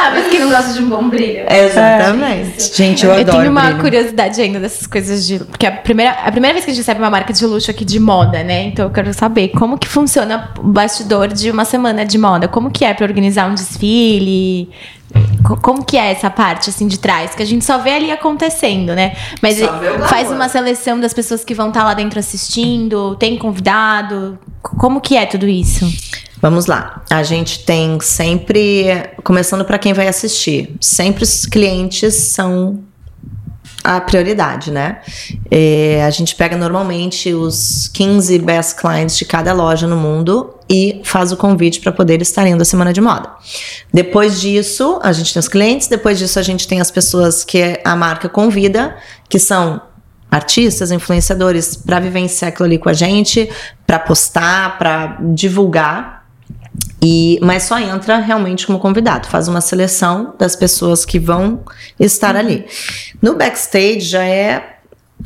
[0.01, 1.41] Ah, mas quem não gosta de um bom brilho.
[1.51, 2.75] Exatamente.
[2.75, 3.39] Gente, eu, Eu, adoro.
[3.39, 3.81] tenho uma brilho.
[3.81, 5.41] curiosidade ainda dessas coisas de.
[5.41, 7.85] Porque a primeira, a primeira vez que a gente recebe uma marca de luxo aqui
[7.85, 8.63] de moda, né?
[8.65, 12.49] Então eu quero saber como que funciona o bastidor de uma semana de moda.
[12.49, 14.71] Como que é pra organizar um desfile?
[15.45, 17.35] Co- Como que é essa parte, assim, de trás?
[17.35, 19.17] Que a gente só vê ali acontecendo, né?
[19.43, 20.09] Mas Só vê o glamour.
[20.09, 24.39] faz uma seleção das pessoas que vão estar lá dentro assistindo, tem convidado.
[24.63, 25.87] Como que é tudo isso?
[26.41, 27.03] Vamos lá.
[27.11, 28.87] A gente tem sempre,
[29.25, 32.81] começando para quem vai assistir, sempre os clientes são
[33.83, 35.01] a prioridade, né?
[35.51, 41.01] É, a gente pega normalmente os 15 best clients de cada loja no mundo e
[41.05, 43.31] faz o convite para poder estar indo à semana de moda.
[43.93, 47.81] Depois disso, a gente tem os clientes, depois disso a gente tem as pessoas que
[47.85, 48.97] a marca convida,
[49.29, 49.81] que são
[50.31, 53.49] artistas, influenciadores, para vivenciar aquilo ali com a gente,
[53.87, 56.18] para postar, para divulgar.
[57.01, 61.61] E, mas só entra realmente como convidado, faz uma seleção das pessoas que vão
[61.99, 62.67] estar ali.
[63.23, 64.79] No backstage já é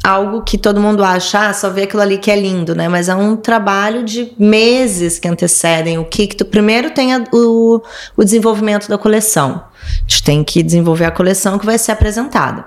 [0.03, 2.89] algo que todo mundo acha, ah, só vê aquilo ali que é lindo, né?
[2.89, 7.25] Mas é um trabalho de meses que antecedem o que que tu primeiro tem a-
[7.33, 7.81] o,
[8.17, 9.63] o desenvolvimento da coleção.
[9.83, 12.65] A gente tem que desenvolver a coleção que vai ser apresentada.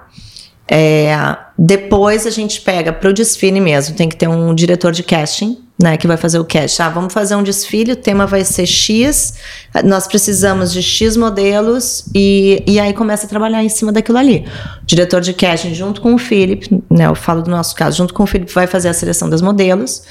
[0.67, 1.15] É,
[1.57, 5.59] depois a gente pega para o desfile mesmo, tem que ter um diretor de casting,
[5.81, 6.81] né, que vai fazer o casting.
[6.81, 9.35] Ah, vamos fazer um desfile, o tema vai ser X,
[9.83, 14.45] nós precisamos de X modelos e, e aí começa a trabalhar em cima daquilo ali.
[14.81, 18.13] O diretor de casting junto com o Philip, né, eu falo do nosso caso, junto
[18.13, 20.03] com o Philip vai fazer a seleção das modelos,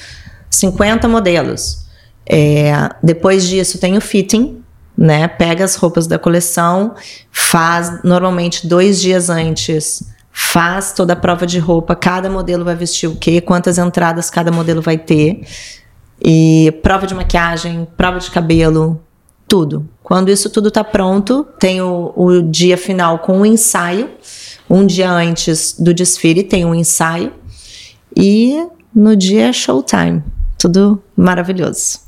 [0.51, 1.85] 50 modelos.
[2.27, 2.71] É,
[3.03, 4.63] depois disso tem o fitting,
[4.97, 5.27] né?
[5.27, 6.95] Pega as roupas da coleção,
[7.31, 10.03] faz normalmente dois dias antes,
[10.37, 14.51] faz toda a prova de roupa, cada modelo vai vestir o quê, quantas entradas cada
[14.51, 15.47] modelo vai ter,
[16.21, 19.01] e prova de maquiagem, prova de cabelo,
[19.47, 19.87] tudo.
[20.03, 24.09] Quando isso tudo tá pronto, tem o, o dia final com o ensaio.
[24.69, 27.31] Um dia antes do desfile tem um ensaio.
[28.15, 30.21] E no dia é showtime.
[30.59, 32.04] Tudo maravilhoso.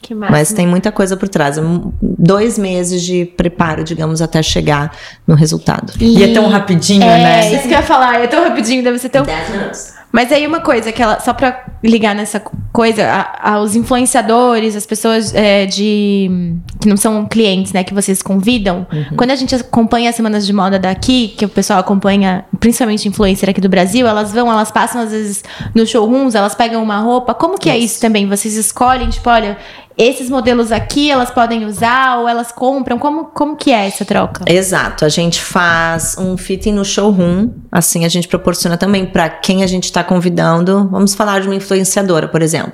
[0.00, 0.32] Que massa.
[0.32, 1.58] Mas tem muita coisa por trás.
[1.58, 1.62] É
[2.00, 4.92] dois meses de preparo, digamos, até chegar
[5.26, 5.92] no resultado.
[6.00, 7.52] E é tão rapidinho, É, né?
[7.52, 9.24] isso que eu ia falar, é tão rapidinho, deve ser tão.
[9.24, 9.98] minutos.
[10.10, 12.40] Mas aí uma coisa que ela, só pra ligar nessa
[12.72, 18.22] coisa, a, os influenciadores, as pessoas é, de que não são clientes, né, que vocês
[18.22, 19.16] convidam, uhum.
[19.16, 23.50] quando a gente acompanha as semanas de moda daqui, que o pessoal acompanha, principalmente influencer
[23.50, 27.34] aqui do Brasil, elas vão, elas passam às vezes nos showrooms, elas pegam uma roupa.
[27.34, 28.26] Como que é isso também?
[28.26, 29.58] Vocês escolhem, tipo, olha,
[29.98, 32.98] esses modelos aqui elas podem usar ou elas compram?
[32.98, 34.44] Como, como que é essa troca?
[34.46, 39.64] Exato, a gente faz um fitting no showroom, assim a gente proporciona também para quem
[39.64, 40.88] a gente está convidando.
[40.88, 42.72] Vamos falar de uma influenciadora, por exemplo.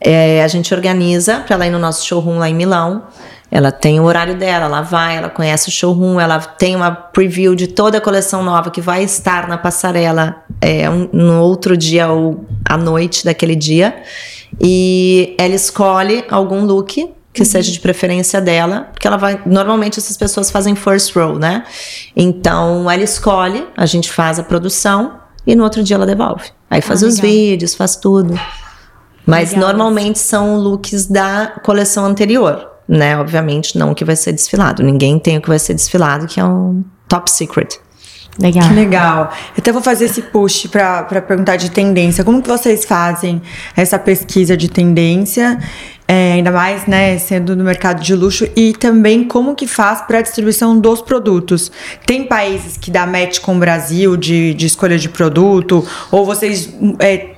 [0.00, 3.04] É, a gente organiza para ela ir no nosso showroom lá em Milão.
[3.50, 7.54] Ela tem o horário dela, ela vai, ela conhece o showroom, ela tem uma preview
[7.54, 12.08] de toda a coleção nova que vai estar na passarela é, um, no outro dia
[12.08, 14.02] ou à noite daquele dia.
[14.60, 17.46] E ela escolhe algum look que uhum.
[17.46, 19.42] seja de preferência dela, porque ela vai.
[19.44, 21.64] Normalmente essas pessoas fazem first row, né?
[22.16, 26.50] Então ela escolhe, a gente faz a produção e no outro dia ela devolve.
[26.70, 28.38] Aí faz ah, os vídeos, faz tudo.
[29.26, 29.68] Mas legal.
[29.68, 33.18] normalmente são looks da coleção anterior, né?
[33.18, 34.82] Obviamente não o que vai ser desfilado.
[34.82, 37.80] Ninguém tem o que vai ser desfilado, que é um top secret.
[38.38, 38.68] Legal.
[38.68, 39.32] Que legal.
[39.56, 42.24] Então eu vou fazer esse push para perguntar de tendência.
[42.24, 43.40] Como que vocês fazem
[43.76, 45.58] essa pesquisa de tendência,
[46.06, 50.18] é, ainda mais, né, sendo no mercado de luxo e também como que faz para
[50.18, 51.70] a distribuição dos produtos?
[52.04, 56.74] Tem países que dá match com o Brasil de, de escolha de produto ou vocês
[56.98, 57.34] é,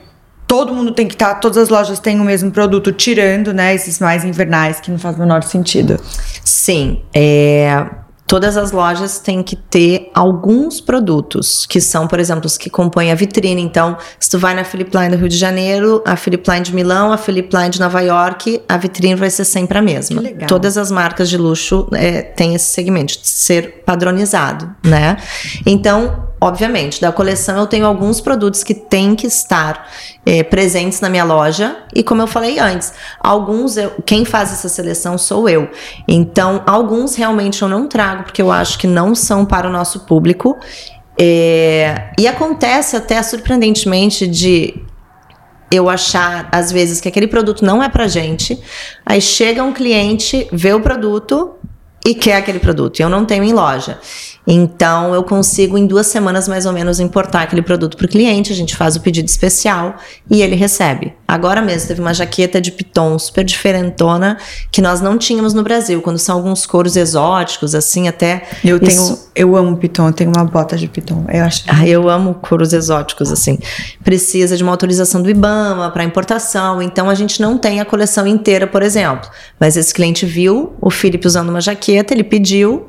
[0.47, 3.75] todo mundo tem que estar, tá, todas as lojas têm o mesmo produto, tirando, né,
[3.75, 6.01] esses mais invernais que não faz o menor sentido.
[6.43, 7.85] Sim, é
[8.27, 13.13] Todas as lojas têm que ter alguns produtos, que são, por exemplo, os que compõem
[13.13, 13.63] a vitrine.
[13.63, 16.75] Então, se tu vai na Philip Line do Rio de Janeiro, a Philip Line de
[16.75, 20.23] Milão, a Philip Line de Nova York, a vitrine vai ser sempre a mesma.
[20.49, 25.17] Todas as marcas de luxo é, têm esse segmento de ser padronizado, né?
[25.65, 29.89] Então, obviamente, da coleção eu tenho alguns produtos que têm que estar
[30.25, 31.77] é, presentes na minha loja.
[31.95, 35.69] E como eu falei antes, alguns eu, quem faz essa seleção sou eu.
[36.07, 40.01] Então, alguns realmente eu não trago porque eu acho que não são para o nosso
[40.01, 40.59] público.
[41.19, 44.83] É, e acontece até surpreendentemente de
[45.71, 48.61] eu achar às vezes que aquele produto não é pra gente.
[49.05, 51.55] Aí chega um cliente, vê o produto
[52.05, 53.01] e quer aquele produto.
[53.01, 53.99] E eu não tenho em loja.
[54.47, 58.53] Então eu consigo em duas semanas mais ou menos importar aquele produto para o cliente,
[58.53, 59.97] a gente faz o pedido especial
[60.31, 61.13] e ele recebe.
[61.27, 64.39] Agora mesmo teve uma jaqueta de piton super diferentona
[64.71, 68.45] que nós não tínhamos no Brasil, quando são alguns couros exóticos assim até.
[68.65, 69.31] Eu tenho, isso...
[69.35, 71.25] eu amo piton, eu tenho uma bota de piton.
[71.29, 71.65] Eu acho.
[71.67, 73.59] Ah, eu amo couros exóticos assim.
[74.05, 78.27] Precisa de uma autorização do IBAMA para importação, então a gente não tem a coleção
[78.27, 79.29] inteira, por exemplo.
[79.59, 82.87] Mas esse cliente viu o Felipe usando uma jaqueta, ele pediu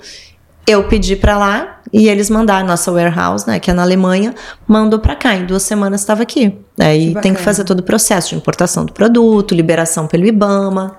[0.68, 4.36] eu pedi para lá e eles mandaram nossa warehouse, né, que é na Alemanha,
[4.68, 5.34] mandou para cá.
[5.34, 6.54] Em duas semanas estava aqui.
[6.78, 10.98] Aí que tem que fazer todo o processo de importação do produto, liberação pelo IBAMA.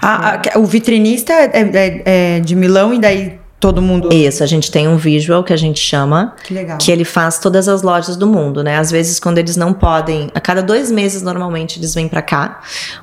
[0.00, 0.56] Ah, é.
[0.56, 2.02] o vitrinista é, é,
[2.36, 4.12] é, de Milão e daí todo mundo.
[4.12, 6.78] Isso, a gente tem um visual que a gente chama, que, legal.
[6.78, 8.78] que ele faz todas as lojas do mundo, né?
[8.78, 12.60] Às vezes quando eles não podem, a cada dois meses normalmente eles vêm para cá.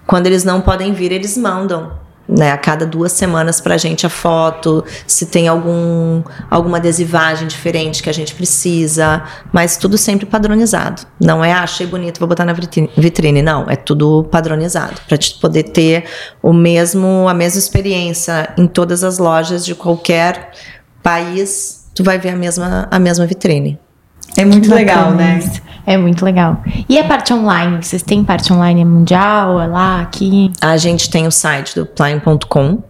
[0.07, 4.05] Quando eles não podem vir, eles mandam né, a cada duas semanas para a gente
[4.05, 10.25] a foto, se tem algum, alguma adesivagem diferente que a gente precisa, mas tudo sempre
[10.25, 11.03] padronizado.
[11.19, 13.41] Não é, ah, achei bonito, vou botar na vitrine.
[13.41, 16.05] Não, é tudo padronizado, para poder ter
[16.41, 20.51] o mesmo, a mesma experiência em todas as lojas de qualquer
[21.01, 23.79] país, tu vai ver a mesma, a mesma vitrine.
[24.35, 25.39] É muito legal, né?
[25.85, 26.61] É muito legal.
[26.89, 27.81] E a parte online?
[27.81, 29.61] Vocês têm parte online mundial?
[29.61, 30.51] É lá, aqui?
[30.59, 32.83] A gente tem o site do Plain.com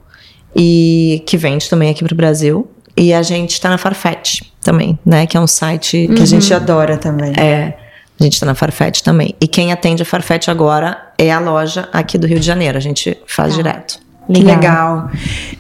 [0.56, 2.68] e que vende também aqui para o Brasil.
[2.98, 5.28] E a gente está na Farfetch também, né?
[5.28, 6.24] Que é um site que uhum.
[6.24, 7.32] a gente adora também.
[7.38, 7.78] É.
[8.20, 9.36] A gente está na Farfetch também.
[9.40, 12.76] E quem atende a Farfetch agora é a loja aqui do Rio de Janeiro.
[12.76, 13.58] A gente faz ah.
[13.58, 14.00] direto.
[14.28, 14.56] Legal.
[14.56, 15.12] legal.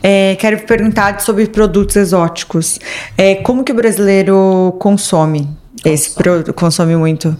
[0.01, 2.79] É, quero perguntar sobre produtos exóticos.
[3.15, 5.47] É, como que o brasileiro consome?
[5.83, 7.35] Esse produto consome muito.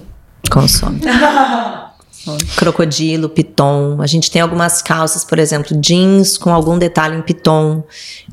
[0.50, 1.02] Consome.
[2.58, 4.02] Crocodilo, piton.
[4.02, 7.84] A gente tem algumas calças, por exemplo, jeans com algum detalhe em piton.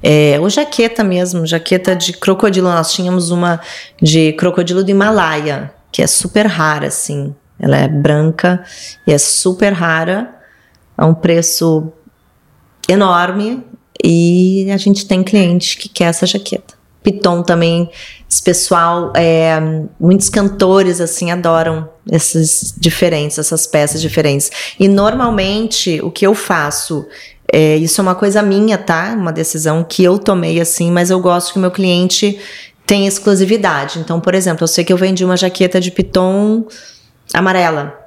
[0.02, 2.68] É, ou jaqueta mesmo, jaqueta de crocodilo.
[2.68, 3.60] Nós tínhamos uma
[4.02, 7.34] de crocodilo do Himalaia, que é super rara, assim.
[7.58, 8.64] Ela é branca
[9.06, 10.34] e é super rara.
[10.96, 11.92] A um preço
[12.88, 13.64] enorme.
[14.02, 16.74] E a gente tem cliente que quer essa jaqueta.
[17.04, 17.88] Piton também,
[18.28, 19.60] esse pessoal, é,
[20.00, 24.50] muitos cantores assim adoram esses diferentes, essas peças diferentes.
[24.80, 27.06] E normalmente o que eu faço,
[27.52, 29.14] é, isso é uma coisa minha, tá?
[29.16, 32.40] Uma decisão que eu tomei assim, mas eu gosto que meu cliente
[32.86, 33.98] tenha exclusividade.
[33.98, 36.66] Então, por exemplo, eu sei que eu vendi uma jaqueta de Piton
[37.32, 38.00] amarela.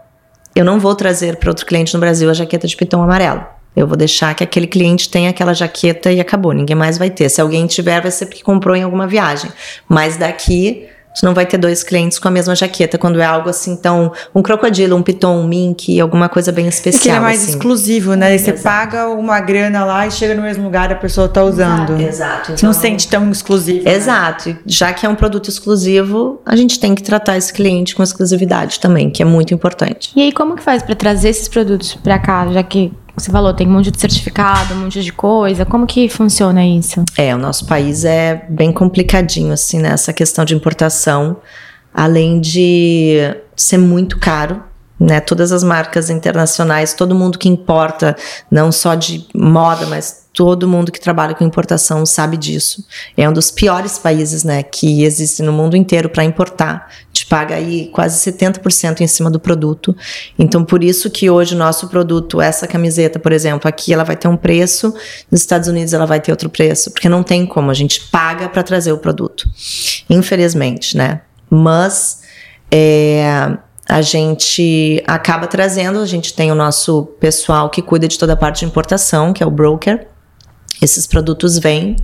[0.56, 3.57] Eu não vou trazer para outro cliente no Brasil a jaqueta de piton amarela.
[3.76, 6.52] Eu vou deixar que aquele cliente tenha aquela jaqueta e acabou.
[6.52, 7.30] Ninguém mais vai ter.
[7.30, 9.52] Se alguém tiver, vai ser porque comprou em alguma viagem.
[9.88, 13.50] Mas daqui você não vai ter dois clientes com a mesma jaqueta quando é algo
[13.50, 17.02] assim, então, um crocodilo, um piton, um mink, alguma coisa bem especial.
[17.02, 17.54] Porque é mais assim.
[17.54, 18.38] exclusivo, né?
[18.38, 18.62] Você Exato.
[18.62, 22.00] paga uma grana lá e chega no mesmo lugar a pessoa tá usando.
[22.00, 22.52] Exato.
[22.52, 23.84] Então, não sente tão exclusivo.
[23.84, 23.96] Né?
[23.96, 24.50] Exato.
[24.50, 24.60] Né?
[24.68, 28.80] Já que é um produto exclusivo, a gente tem que tratar esse cliente com exclusividade
[28.80, 30.12] também, que é muito importante.
[30.16, 33.52] E aí, como que faz para trazer esses produtos para cá, já que você falou,
[33.52, 35.66] tem um monte de certificado, um monte de coisa.
[35.66, 37.04] Como que funciona isso?
[37.18, 41.38] É, o nosso país é bem complicadinho, assim, nessa questão de importação.
[41.92, 43.18] Além de
[43.56, 44.62] ser muito caro,
[45.00, 45.20] né?
[45.20, 48.16] Todas as marcas internacionais, todo mundo que importa,
[48.52, 52.86] não só de moda, mas todo mundo que trabalha com importação sabe disso.
[53.17, 56.93] É um dos piores países, né, que existe no mundo inteiro para importar.
[57.12, 59.97] Te paga aí quase 70% em cima do produto.
[60.38, 64.15] Então, por isso que hoje o nosso produto, essa camiseta, por exemplo, aqui ela vai
[64.15, 64.93] ter um preço,
[65.32, 68.47] nos Estados Unidos ela vai ter outro preço, porque não tem como, a gente paga
[68.47, 69.50] para trazer o produto.
[70.08, 71.21] Infelizmente, né?
[71.50, 72.21] Mas
[72.69, 73.58] é,
[73.89, 78.38] a gente acaba trazendo, a gente tem o nosso pessoal que cuida de toda a
[78.38, 80.06] parte de importação, que é o broker,
[80.82, 81.96] esses produtos vêm.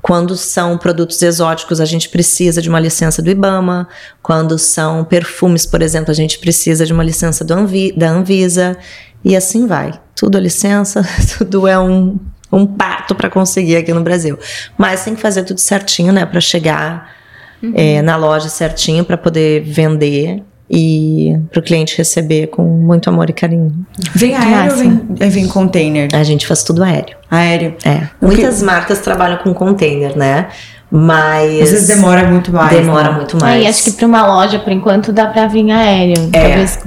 [0.00, 3.88] Quando são produtos exóticos, a gente precisa de uma licença do IBAMA.
[4.20, 8.76] Quando são perfumes, por exemplo, a gente precisa de uma licença Anvi da Anvisa.
[9.24, 9.92] E assim vai.
[10.16, 11.06] Tudo é licença,
[11.38, 12.18] tudo é um,
[12.50, 14.36] um parto para conseguir aqui no Brasil.
[14.76, 16.26] Mas tem que fazer tudo certinho, né?
[16.26, 17.14] Para chegar
[17.62, 17.72] uhum.
[17.76, 20.42] é, na loja certinho, para poder vender
[20.74, 23.70] e para o cliente receber com muito amor e carinho.
[24.14, 26.08] Vem aéreo ou vem, é, vem container?
[26.14, 27.14] A gente faz tudo aéreo.
[27.30, 27.74] Aéreo.
[27.84, 28.08] É.
[28.18, 30.48] Muitas marcas trabalham com container, né?
[30.90, 31.60] Mas.
[31.60, 32.70] Às vezes demora muito mais.
[32.70, 33.16] Demora né?
[33.16, 33.60] muito mais.
[33.60, 36.30] É, e acho que para uma loja, por enquanto, dá para vir aéreo.
[36.32, 36.40] É.
[36.40, 36.78] Talvez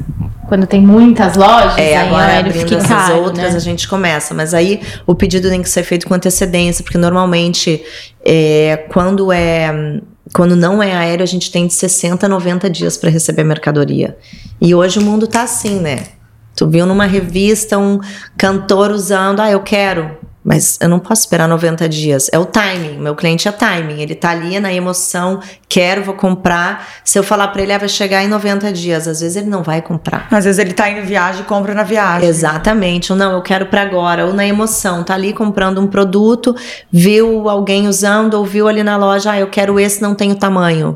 [0.47, 3.55] quando tem muitas lojas, é, aí agora aéreo abrindo essas caro, outras né?
[3.57, 7.83] a gente começa, mas aí o pedido tem que ser feito com antecedência, porque normalmente
[8.23, 9.99] é, quando é
[10.33, 14.17] quando não é aéreo, a gente tem de 60 a 90 dias para receber mercadoria.
[14.59, 16.07] E hoje o mundo tá assim, né?
[16.55, 17.99] Tu viu numa revista um
[18.37, 20.17] cantor usando, ah, eu quero.
[20.45, 22.29] Mas eu não posso esperar 90 dias.
[22.31, 22.99] É o timing.
[22.99, 23.99] Meu cliente é timing.
[23.99, 26.87] Ele tá ali na emoção, quero, vou comprar.
[27.03, 29.07] Se eu falar para ele, ah, vai chegar em 90 dias.
[29.07, 30.27] Às vezes ele não vai comprar.
[30.29, 32.29] Às vezes ele tá indo viagem e compra na viagem.
[32.29, 33.11] Exatamente.
[33.11, 34.27] Ou não, eu quero para agora.
[34.27, 35.03] Ou na emoção.
[35.03, 36.55] Tá ali comprando um produto,
[36.91, 40.95] viu alguém usando, ou viu ali na loja, ah, eu quero esse, não tenho tamanho.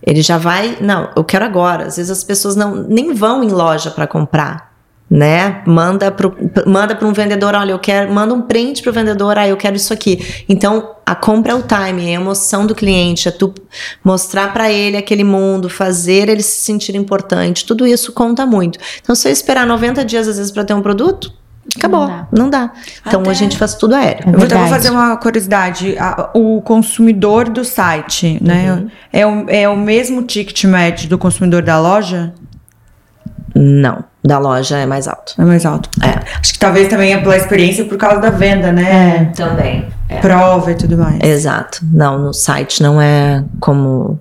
[0.00, 1.86] Ele já vai, não, eu quero agora.
[1.86, 4.67] Às vezes as pessoas não nem vão em loja para comprar
[5.10, 5.62] né?
[5.66, 6.30] Manda para
[6.66, 9.56] manda para um vendedor, olha, eu quero, manda um print para o vendedor, ah, eu
[9.56, 10.44] quero isso aqui.
[10.48, 13.54] Então, a compra é o time, é a emoção do cliente, é tu
[14.04, 17.64] mostrar para ele aquele mundo, fazer ele se sentir importante.
[17.64, 18.78] Tudo isso conta muito.
[19.00, 21.32] Então, se eu esperar 90 dias às vezes para ter um produto,
[21.74, 22.28] acabou, não dá.
[22.32, 22.72] Não dá.
[23.06, 23.30] Então Até...
[23.30, 24.24] a gente faz tudo aéreo.
[24.26, 25.96] É eu vou fazer uma curiosidade.
[26.34, 28.72] O consumidor do site, né?
[28.72, 28.90] Uhum.
[29.10, 32.34] É, o, é o mesmo ticket médio do consumidor da loja?
[33.54, 35.34] Não, da loja é mais alto.
[35.38, 35.88] É mais alto.
[36.02, 36.38] É.
[36.40, 39.30] Acho que talvez também é pela experiência por causa da venda, né?
[39.32, 39.88] É, também.
[40.08, 40.18] É.
[40.20, 41.20] Prova e tudo mais.
[41.22, 41.80] Exato.
[41.92, 44.18] Não, no site não é como.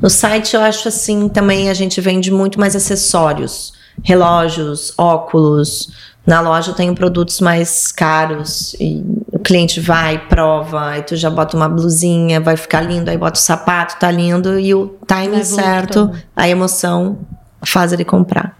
[0.00, 5.90] No site eu acho assim também a gente vende muito mais acessórios, relógios, óculos.
[6.26, 11.30] Na loja eu tenho produtos mais caros e o cliente vai, prova, aí tu já
[11.30, 15.42] bota uma blusinha, vai ficar lindo, aí bota o sapato, tá lindo, e o timing
[15.42, 17.20] certo, a emoção
[17.64, 18.57] faz ele comprar.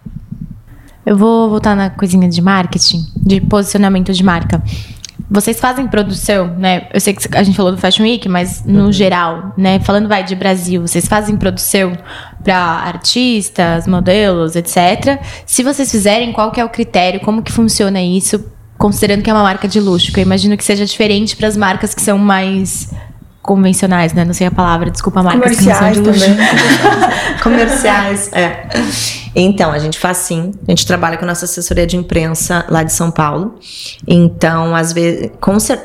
[1.09, 4.63] Eu vou voltar na coisinha de marketing, de posicionamento de marca.
[5.31, 6.87] Vocês fazem produção, né?
[6.93, 8.93] Eu sei que a gente falou do Fashion Week, mas no uhum.
[8.93, 9.81] geral, né?
[9.81, 11.97] Falando vai de Brasil, vocês fazem produção
[12.45, 15.19] para artistas, modelos, etc.
[15.47, 17.21] Se vocês fizerem, qual que é o critério?
[17.21, 18.45] Como que funciona isso?
[18.77, 21.57] Considerando que é uma marca de luxo, que eu imagino que seja diferente para as
[21.57, 22.93] marcas que são mais
[23.49, 24.27] convencionais, né?
[24.27, 26.27] Não sei a palavra, desculpa, marcas que não são de luxo.
[27.43, 28.69] Comerciais, é.
[29.35, 30.53] Então, a gente faz sim.
[30.67, 33.59] A gente trabalha com a nossa assessoria de imprensa lá de São Paulo.
[34.07, 35.31] Então, às vezes,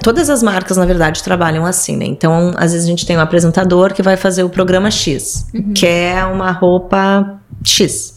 [0.04, 2.04] todas as marcas, na verdade, trabalham assim, né?
[2.06, 5.74] Então, às vezes a gente tem um apresentador que vai fazer o programa X, uhum.
[5.74, 8.14] que é uma roupa X.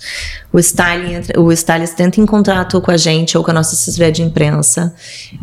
[0.52, 4.10] O styling, o stylist entra em contato com a gente ou com a nossa assessoria
[4.10, 4.92] de imprensa,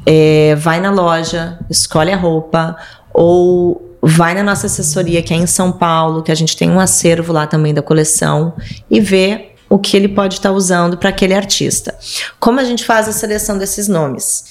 [0.06, 2.76] é, vai na loja, escolhe a roupa
[3.14, 6.80] ou vai na nossa assessoria, que é em São Paulo, que a gente tem um
[6.80, 8.54] acervo lá também da coleção,
[8.91, 11.97] e vê o que ele pode estar tá usando para aquele artista.
[12.39, 14.43] Como a gente faz a seleção desses nomes?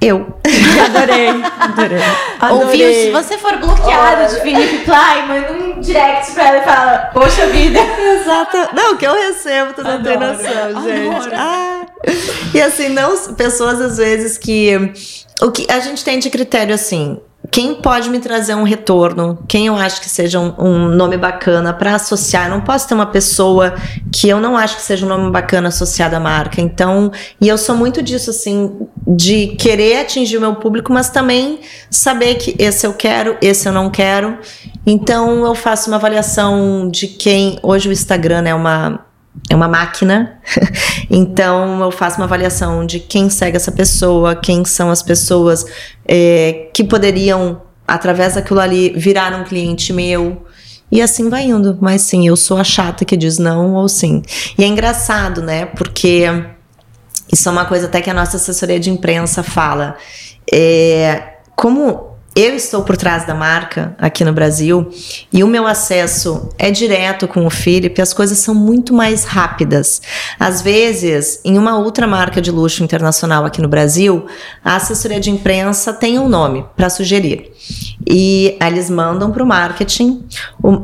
[0.00, 0.38] Eu.
[0.84, 1.98] Adorei, adorei.
[2.52, 2.92] Ouviu?
[2.92, 7.46] Se você for bloqueado de Felipe Play, manda um direct pra ela e fala, poxa
[7.46, 7.78] vida.
[7.80, 8.74] Exato.
[8.74, 11.34] Não, que eu recebo, tu não tem noção, gente.
[11.34, 11.86] Ah.
[12.52, 14.92] E assim, não, pessoas às vezes que.
[15.40, 17.18] O que a gente tem de critério assim,
[17.50, 21.72] quem pode me trazer um retorno, quem eu acho que seja um, um nome bacana
[21.72, 22.46] para associar.
[22.46, 23.74] Eu não posso ter uma pessoa
[24.12, 26.60] que eu não acho que seja um nome bacana associado à marca.
[26.60, 28.76] Então, e eu sou muito disso, assim,
[29.06, 33.72] de querer atingir o meu público, mas também saber que esse eu quero, esse eu
[33.72, 34.38] não quero.
[34.86, 37.58] Então, eu faço uma avaliação de quem.
[37.62, 39.05] Hoje o Instagram é uma
[39.48, 40.38] é uma máquina.
[41.10, 45.64] então eu faço uma avaliação de quem segue essa pessoa, quem são as pessoas
[46.04, 50.44] é, que poderiam, através daquilo ali, virar um cliente meu.
[50.90, 51.76] E assim vai indo.
[51.80, 54.22] Mas sim, eu sou a chata que diz não ou sim.
[54.56, 55.66] E é engraçado, né?
[55.66, 56.26] Porque
[57.32, 59.96] isso é uma coisa até que a nossa assessoria de imprensa fala.
[60.52, 64.90] É, como eu estou por trás da marca aqui no Brasil
[65.32, 70.02] e o meu acesso é direto com o Philip, as coisas são muito mais rápidas.
[70.38, 74.26] Às vezes, em uma outra marca de luxo internacional aqui no Brasil,
[74.62, 77.52] a assessoria de imprensa tem um nome para sugerir.
[78.06, 80.22] E eles mandam para o marketing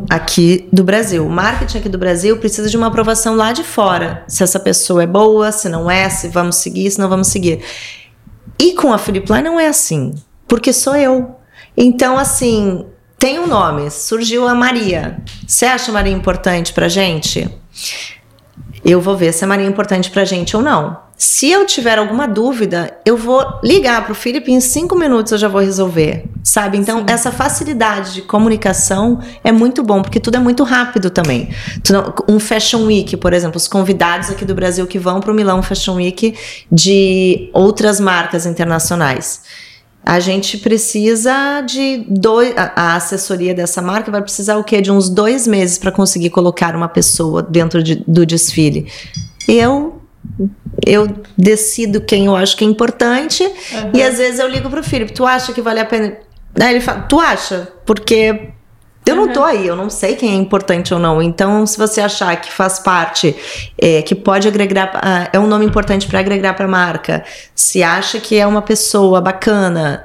[0.08, 1.26] aqui do Brasil.
[1.26, 4.24] O marketing aqui do Brasil precisa de uma aprovação lá de fora.
[4.26, 7.60] Se essa pessoa é boa, se não é, se vamos seguir, se não vamos seguir.
[8.58, 10.14] E com a Philip Line não é assim.
[10.48, 11.41] Porque sou eu.
[11.76, 12.84] Então, assim,
[13.18, 15.18] tem um nome, surgiu a Maria.
[15.46, 17.48] Você acha a Maria importante pra gente?
[18.84, 21.00] Eu vou ver se a Maria é importante pra gente ou não.
[21.16, 25.46] Se eu tiver alguma dúvida, eu vou ligar pro Felipe em cinco minutos eu já
[25.46, 26.76] vou resolver, sabe?
[26.78, 27.04] Então, Sim.
[27.06, 31.48] essa facilidade de comunicação é muito bom, porque tudo é muito rápido também.
[32.28, 35.94] Um Fashion Week, por exemplo, os convidados aqui do Brasil que vão pro Milão Fashion
[35.94, 36.34] Week
[36.72, 39.42] de outras marcas internacionais
[40.04, 42.54] a gente precisa de dois.
[42.56, 44.80] A, assessoria dessa marca vai precisar o quê?
[44.80, 48.90] De uns dois meses para conseguir colocar uma pessoa dentro de, do desfile.
[49.48, 50.00] Eu
[50.86, 53.90] eu decido quem eu acho que é importante uhum.
[53.92, 56.16] e às vezes eu ligo pro Felipe, tu acha que vale a pena?
[56.58, 57.68] Aí ele fala, tu acha?
[57.84, 58.52] Porque
[59.04, 59.26] eu uhum.
[59.26, 61.20] não tô aí, eu não sei quem é importante ou não.
[61.20, 63.34] Então, se você achar que faz parte,
[63.76, 67.24] é, que pode agregar, uh, é um nome importante para agregar para a marca,
[67.54, 70.04] se acha que é uma pessoa bacana,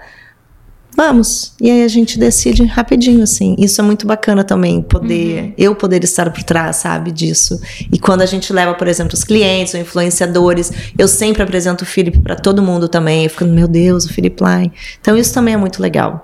[0.95, 1.53] vamos.
[1.61, 3.55] E aí a gente decide rapidinho, assim.
[3.59, 5.53] Isso é muito bacana também, poder, uhum.
[5.59, 7.61] eu poder estar por trás, sabe, disso.
[7.93, 11.87] E quando a gente leva, por exemplo, os clientes ou influenciadores, eu sempre apresento o
[11.87, 13.25] Felipe para todo mundo também.
[13.25, 14.73] Eu fico, meu Deus, o Felipe Line.
[14.99, 16.23] Então isso também é muito legal.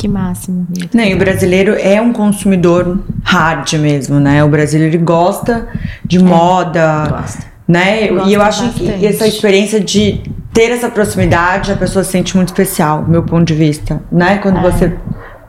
[0.00, 0.66] Que máximo.
[0.94, 4.42] Não, e o brasileiro é um consumidor hard mesmo, né?
[4.42, 5.68] O brasileiro gosta
[6.02, 7.06] de é, moda.
[7.10, 7.50] Gosta.
[7.68, 8.06] Né?
[8.26, 8.98] e eu acho bastante.
[8.98, 10.22] que essa experiência de
[10.54, 14.02] ter essa proximidade, a pessoa se sente muito especial, do meu ponto de vista.
[14.10, 14.38] Né?
[14.38, 14.62] Quando é.
[14.62, 14.96] você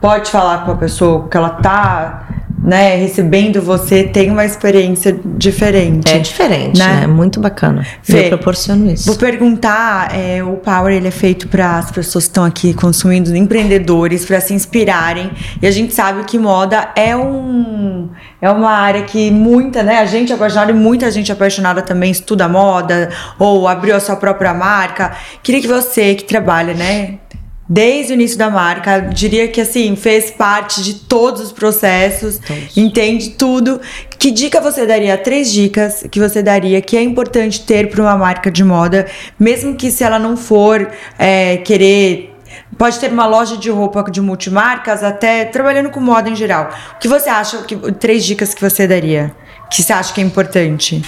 [0.02, 6.12] pode falar com a pessoa que ela tá né, recebendo você tem uma experiência diferente.
[6.12, 7.00] É diferente, né?
[7.00, 7.06] né?
[7.06, 7.84] Muito bacana.
[8.02, 9.06] Fê, eu proporciono isso.
[9.06, 13.34] Vou perguntar, é, o Power ele é feito para as pessoas que estão aqui consumindo,
[13.34, 15.30] empreendedores, para se inspirarem.
[15.60, 18.08] E a gente sabe que moda é um
[18.40, 22.10] é uma área que muita, né, a gente é apaixonada e muita gente apaixonada também
[22.10, 25.12] estuda moda ou abriu a sua própria marca.
[25.42, 27.18] Queria que você que trabalha, né,
[27.72, 29.00] desde o início da marca.
[29.00, 32.76] Diria que assim, fez parte de todos os processos, todos.
[32.76, 33.80] entende tudo.
[34.18, 35.16] Que dica você daria?
[35.16, 39.06] Três dicas que você daria que é importante ter para uma marca de moda,
[39.38, 42.28] mesmo que se ela não for é, querer.
[42.76, 46.70] Pode ter uma loja de roupa de multimarcas, até trabalhando com moda em geral.
[46.96, 47.62] O que você acha?
[47.62, 49.34] Que, três dicas que você daria?
[49.70, 51.02] Que você acha que é importante?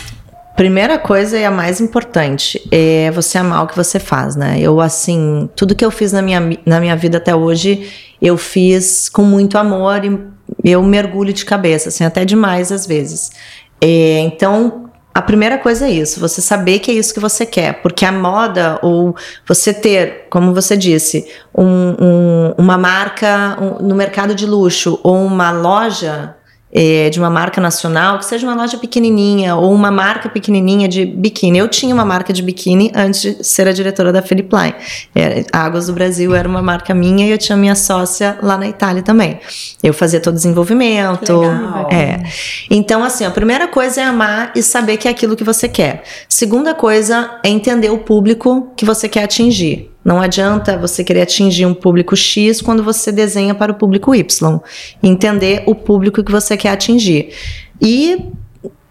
[0.56, 4.56] Primeira coisa e a mais importante é você amar o que você faz, né?
[4.60, 7.90] Eu, assim, tudo que eu fiz na minha, na minha vida até hoje,
[8.22, 13.32] eu fiz com muito amor e eu mergulho de cabeça, assim, até demais às vezes.
[13.80, 17.82] É, então, a primeira coisa é isso, você saber que é isso que você quer,
[17.82, 24.36] porque a moda ou você ter, como você disse, um, um, uma marca no mercado
[24.36, 26.36] de luxo ou uma loja
[26.74, 31.06] é, de uma marca nacional, que seja uma loja pequenininha ou uma marca pequenininha de
[31.06, 31.58] biquíni.
[31.58, 34.74] Eu tinha uma marca de biquíni antes de ser a diretora da Philip Line.
[35.14, 38.66] É, Águas do Brasil era uma marca minha e eu tinha minha sócia lá na
[38.66, 39.38] Itália também.
[39.80, 41.40] Eu fazia todo o desenvolvimento.
[41.40, 41.88] Legal.
[41.92, 42.22] É.
[42.68, 46.02] Então, assim, a primeira coisa é amar e saber que é aquilo que você quer.
[46.28, 49.93] Segunda coisa é entender o público que você quer atingir.
[50.04, 54.60] Não adianta você querer atingir um público X quando você desenha para o público Y.
[55.02, 57.30] Entender o público que você quer atingir.
[57.80, 58.30] E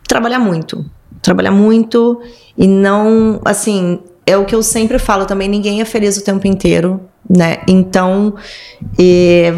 [0.07, 0.83] trabalhar muito.
[1.21, 2.21] Trabalhar muito
[2.57, 6.47] e não, assim, é o que eu sempre falo também, ninguém é feliz o tempo
[6.47, 7.57] inteiro, né?
[7.67, 8.35] Então,
[8.99, 9.53] eh,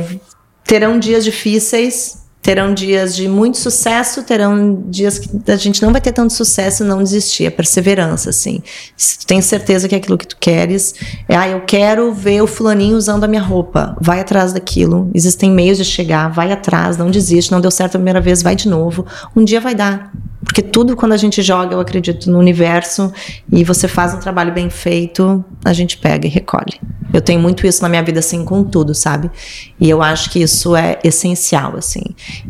[0.64, 6.00] terão dias difíceis, terão dias de muito sucesso, terão dias que a gente não vai
[6.00, 8.62] ter tanto sucesso não desistir, é perseverança, assim.
[8.96, 10.94] Se tu tem certeza que é aquilo que tu queres,
[11.28, 15.50] é, ah, eu quero ver o fulaninho usando a minha roupa, vai atrás daquilo, existem
[15.50, 18.70] meios de chegar, vai atrás, não desiste, não deu certo a primeira vez, vai de
[18.70, 20.14] novo, um dia vai dar.
[20.46, 23.12] Porque tudo quando a gente joga, eu acredito no universo
[23.52, 26.80] e você faz um trabalho bem feito, a gente pega e recolhe.
[27.12, 29.32] Eu tenho muito isso na minha vida assim com tudo, sabe?
[29.80, 32.04] E eu acho que isso é essencial assim.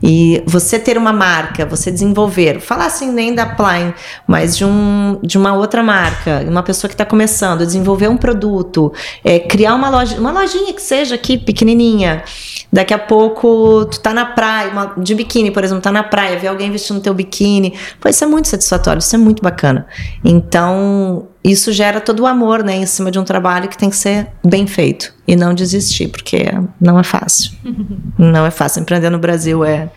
[0.03, 3.93] E você ter uma marca, você desenvolver, falar assim nem da Plain,
[4.27, 8.91] mas de um de uma outra marca, uma pessoa que está começando, desenvolver um produto,
[9.23, 12.23] é, criar uma loja, uma lojinha que seja aqui pequenininha.
[12.71, 16.37] Daqui a pouco tu tá na praia, uma, de biquíni, por exemplo, tá na praia,
[16.37, 19.87] vê alguém vestindo teu biquíni, Pô, isso é muito satisfatório, isso é muito bacana.
[20.23, 23.95] Então, isso gera todo o amor, né, em cima de um trabalho que tem que
[23.95, 26.45] ser bem feito e não desistir, porque
[26.79, 27.51] não é fácil.
[28.17, 28.81] não é fácil.
[28.81, 29.89] Empreender no Brasil é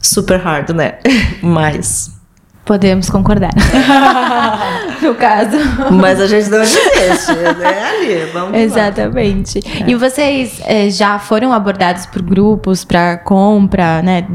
[0.00, 0.98] super hard, né?
[1.42, 2.17] Mas.
[2.68, 3.50] Podemos concordar.
[5.00, 5.56] no caso.
[5.90, 7.82] Mas a gente não desiste, né?
[7.82, 9.60] Ali, vamos Exatamente.
[9.60, 9.90] É.
[9.90, 14.26] E vocês é, já foram abordados por grupos para compra, né?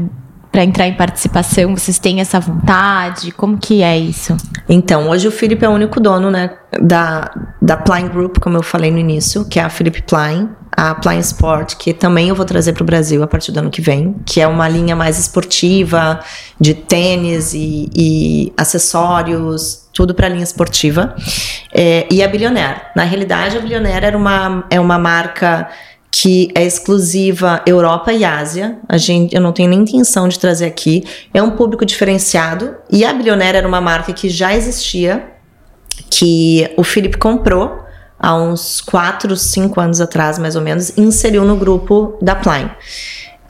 [0.54, 1.76] Para entrar em participação?
[1.76, 3.32] Vocês têm essa vontade?
[3.32, 4.36] Como que é isso?
[4.68, 6.48] Então, hoje o Felipe é o único dono, né,
[6.80, 7.28] da,
[7.60, 11.18] da Plain Group, como eu falei no início, que é a Felipe Plain, a Plain
[11.18, 14.14] Sport, que também eu vou trazer para o Brasil a partir do ano que vem,
[14.24, 16.20] que é uma linha mais esportiva,
[16.60, 21.16] de tênis e, e acessórios, tudo para linha esportiva.
[21.74, 22.80] É, e a Billionaire.
[22.94, 25.68] Na realidade, a Billionaire era uma, é uma marca
[26.16, 28.78] que é exclusiva Europa e Ásia.
[28.88, 31.02] A gente, eu não tenho nem intenção de trazer aqui.
[31.34, 32.76] É um público diferenciado.
[32.88, 35.28] E a Bilionaire era uma marca que já existia,
[36.08, 37.80] que o Felipe comprou
[38.16, 42.70] há uns 4, 5 anos atrás, mais ou menos, e inseriu no grupo da Plain.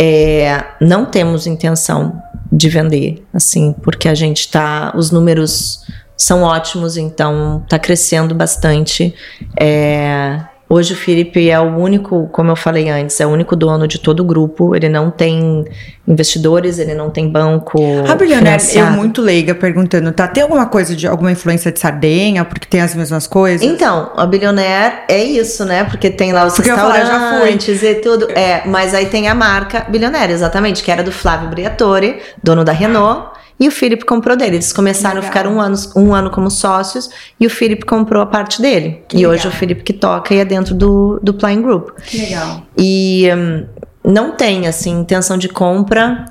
[0.01, 2.19] É, não temos intenção
[2.51, 4.91] de vender, assim, porque a gente tá.
[4.97, 5.85] Os números
[6.17, 9.15] são ótimos, então tá crescendo bastante.
[9.61, 13.87] É, Hoje o Felipe é o único, como eu falei antes, é o único dono
[13.87, 14.75] de todo o grupo.
[14.75, 15.65] Ele não tem
[16.09, 17.79] investidores, ele não tem banco.
[18.09, 20.27] A bilionária, eu muito leiga perguntando, tá?
[20.27, 23.67] Tem alguma coisa de alguma influência de Sardenha, porque tem as mesmas coisas?
[23.67, 25.85] Então, a bilionaire é isso, né?
[25.85, 28.31] Porque tem lá os porque restaurantes e tudo.
[28.31, 32.73] É, mas aí tem a marca bilionária, exatamente, que era do Flávio Briatore, dono da
[32.73, 33.44] Renault.
[33.65, 34.57] E o Philip comprou dele.
[34.57, 35.31] Eles começaram legal.
[35.31, 37.09] a ficar um ano, um ano como sócios
[37.41, 39.03] e o Philip comprou a parte dele.
[39.09, 39.33] Que e legal.
[39.33, 41.89] hoje o Philip que toca e é dentro do, do Plain Group.
[42.05, 42.63] Que legal.
[42.77, 43.65] E um,
[44.05, 46.27] não tem, assim, intenção de compra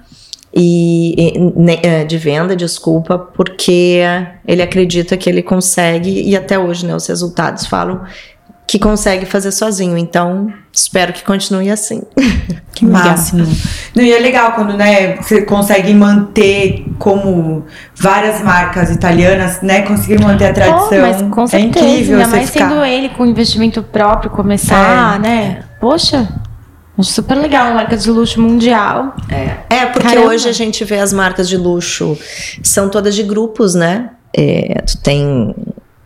[0.54, 4.02] e, e, é, de venda, desculpa, porque
[4.48, 8.04] ele acredita que ele consegue e até hoje, né, os resultados falam
[8.74, 9.96] que consegue fazer sozinho.
[9.96, 12.02] Então, espero que continue assim.
[12.74, 13.46] Que máximo.
[13.94, 17.64] Não, e é legal quando, né, você consegue manter como
[17.96, 20.88] várias marcas italianas, né, conseguir manter a tradição.
[20.92, 22.70] Oh, mas com certeza, é incrível ainda mais ficar...
[22.70, 25.20] sendo ele com investimento próprio começar, é.
[25.20, 25.64] né?
[25.80, 26.28] Poxa,
[26.98, 29.16] Acho super legal, uma marca de luxo mundial.
[29.30, 30.30] É, é porque Caramba.
[30.30, 32.18] hoje a gente vê as marcas de luxo,
[32.64, 34.10] são todas de grupos, né?
[34.36, 35.54] É, tu tem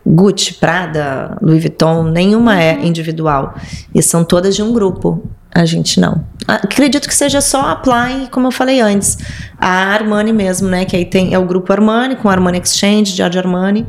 [0.08, 2.84] Gucci, Prada, Louis Vuitton, nenhuma é uhum.
[2.84, 3.54] individual.
[3.94, 5.22] E são todas de um grupo.
[5.54, 6.24] A gente não.
[6.46, 9.18] Acredito que seja só a Apply, como eu falei antes.
[9.58, 10.84] A Armani mesmo, né?
[10.84, 13.86] Que aí tem é o grupo Armani, com Armani Exchange, George Armani.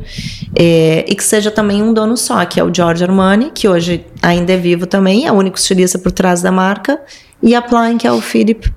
[0.58, 4.04] É, e que seja também um dono só, que é o George Armani, que hoje
[4.22, 7.00] ainda é vivo também, é o único estilista por trás da marca.
[7.42, 8.72] E a Apply, que é o Philip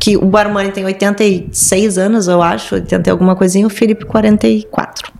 [0.00, 5.12] que o Armani tem 86 anos, eu acho, 80 alguma coisinha, o Philip 44.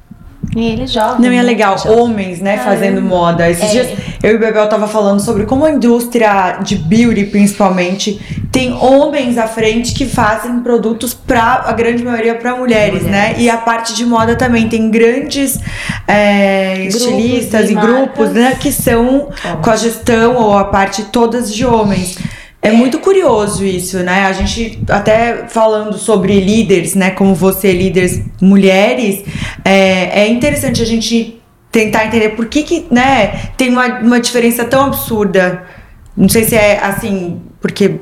[0.54, 1.18] E ele joga.
[1.18, 1.42] Não, e é né?
[1.42, 3.48] legal, homens, né, fazendo moda.
[3.48, 3.68] Esses é.
[3.68, 8.20] dias eu e o Bebel tava falando sobre como a indústria de beauty, principalmente,
[8.52, 13.34] tem homens à frente que fazem produtos pra a grande maioria para mulheres, mulheres, né?
[13.38, 15.58] E a parte de moda também tem grandes
[16.06, 19.28] é, estilistas e, e grupos, né, que são
[19.62, 22.18] com a gestão ou a parte todas de homens.
[22.64, 24.24] É, muito curioso isso, né?
[24.24, 27.10] A gente até falando sobre líderes, né?
[27.10, 29.24] Como você, líderes mulheres,
[29.64, 31.42] é, é interessante a gente
[31.72, 35.64] tentar entender por que, que né, tem uma, uma diferença tão absurda.
[36.16, 37.98] Não sei se é assim, porque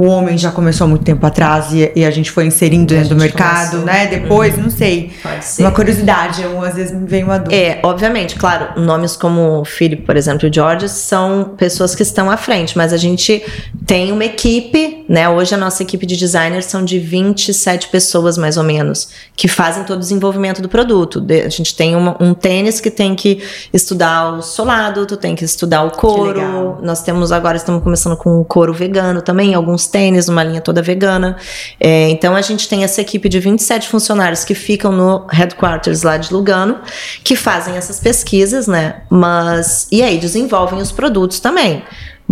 [0.00, 3.10] o homem já começou há muito tempo atrás e, e a gente foi inserindo dentro
[3.10, 3.84] do mercado, começou.
[3.84, 4.06] né?
[4.06, 4.62] Depois, uhum.
[4.62, 5.10] não sei.
[5.22, 5.62] Pode ser.
[5.62, 7.54] Uma curiosidade, eu, às vezes me vem uma dúvida.
[7.54, 12.38] É, obviamente, claro, nomes como Philip, por exemplo, e George são pessoas que estão à
[12.38, 13.42] frente, mas a gente
[13.86, 15.28] tem uma equipe, né?
[15.28, 19.82] Hoje a nossa equipe de designers são de 27 pessoas, mais ou menos, que fazem
[19.82, 21.20] todo o desenvolvimento do produto.
[21.20, 23.42] De, a gente tem uma, um tênis que tem que
[23.72, 26.78] estudar o solado, tu tem que estudar o couro.
[26.80, 30.80] Nós temos agora, estamos começando com o couro vegano também, alguns tênis, uma linha toda
[30.80, 31.36] vegana.
[31.80, 36.18] É, então a gente tem essa equipe de 27 funcionários que ficam no headquarters lá
[36.18, 36.78] de Lugano,
[37.24, 39.02] que fazem essas pesquisas, né?
[39.10, 41.82] Mas e aí desenvolvem os produtos também.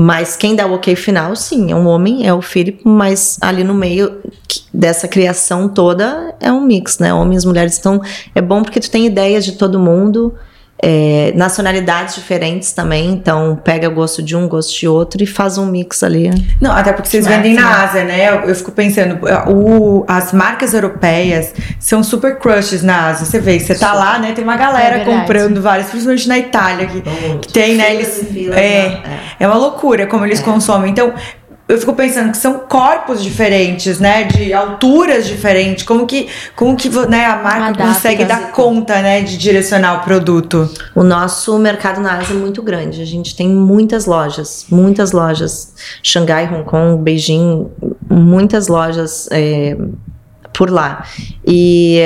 [0.01, 3.64] Mas quem dá o ok final, sim, é um homem, é o Philip, mas ali
[3.64, 4.20] no meio
[4.72, 7.12] dessa criação toda é um mix, né?
[7.12, 7.76] Homens mulheres.
[7.80, 8.01] Então
[8.32, 10.32] é bom porque tu tem ideias de todo mundo
[10.80, 15.66] é, nacionalidades diferentes também, então pega gosto de um, gosto de outro e faz um
[15.66, 16.30] mix ali.
[16.60, 18.28] Não, até porque vocês vendem na Ásia, né?
[18.28, 19.18] Eu, eu fico pensando,
[19.48, 23.26] o, as marcas europeias são super crushes na Ásia.
[23.26, 24.32] Você vê, você tá lá, né?
[24.32, 27.02] Tem uma galera é comprando várias, principalmente na Itália, que,
[27.40, 27.94] que tem, né?
[27.94, 29.02] Eles, é, é,
[29.40, 30.42] é uma loucura como eles é.
[30.44, 30.92] consomem.
[30.92, 31.12] Então,
[31.68, 34.24] eu fico pensando que são corpos diferentes, né?
[34.24, 35.84] De alturas diferentes.
[35.84, 39.20] Como que, como que né, a marca consegue dar conta, né?
[39.20, 40.68] De direcionar o produto?
[40.94, 43.02] O nosso mercado na Ásia é muito grande.
[43.02, 45.74] A gente tem muitas lojas, muitas lojas.
[46.02, 47.68] Xangai, Hong Kong, Beijing,
[48.08, 49.76] muitas lojas é,
[50.54, 51.04] por lá.
[51.46, 52.00] E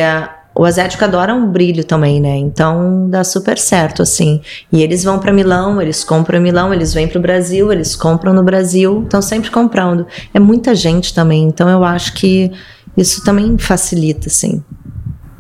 [0.55, 2.37] o asiático adora um brilho também, né?
[2.37, 4.41] Então dá super certo, assim.
[4.71, 7.97] E eles vão para Milão, eles compram em Milão, eles vêm para o Brasil, eles
[7.97, 10.07] compram no Brasil, estão sempre comprando.
[10.35, 12.53] É muita gente também, então eu acho que
[12.97, 14.63] isso também facilita, assim.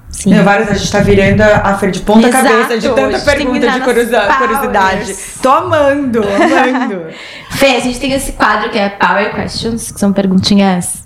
[0.08, 0.42] Sim.
[0.42, 3.80] vários, a gente tá virando a feira de ponta Exato, cabeça de tanta pergunta de
[3.80, 4.38] curiosidade.
[4.38, 5.16] curiosidade.
[5.42, 7.06] Tô amando, amando.
[7.52, 11.01] Fê, a gente tem esse quadro que é Power Questions, que são perguntinhas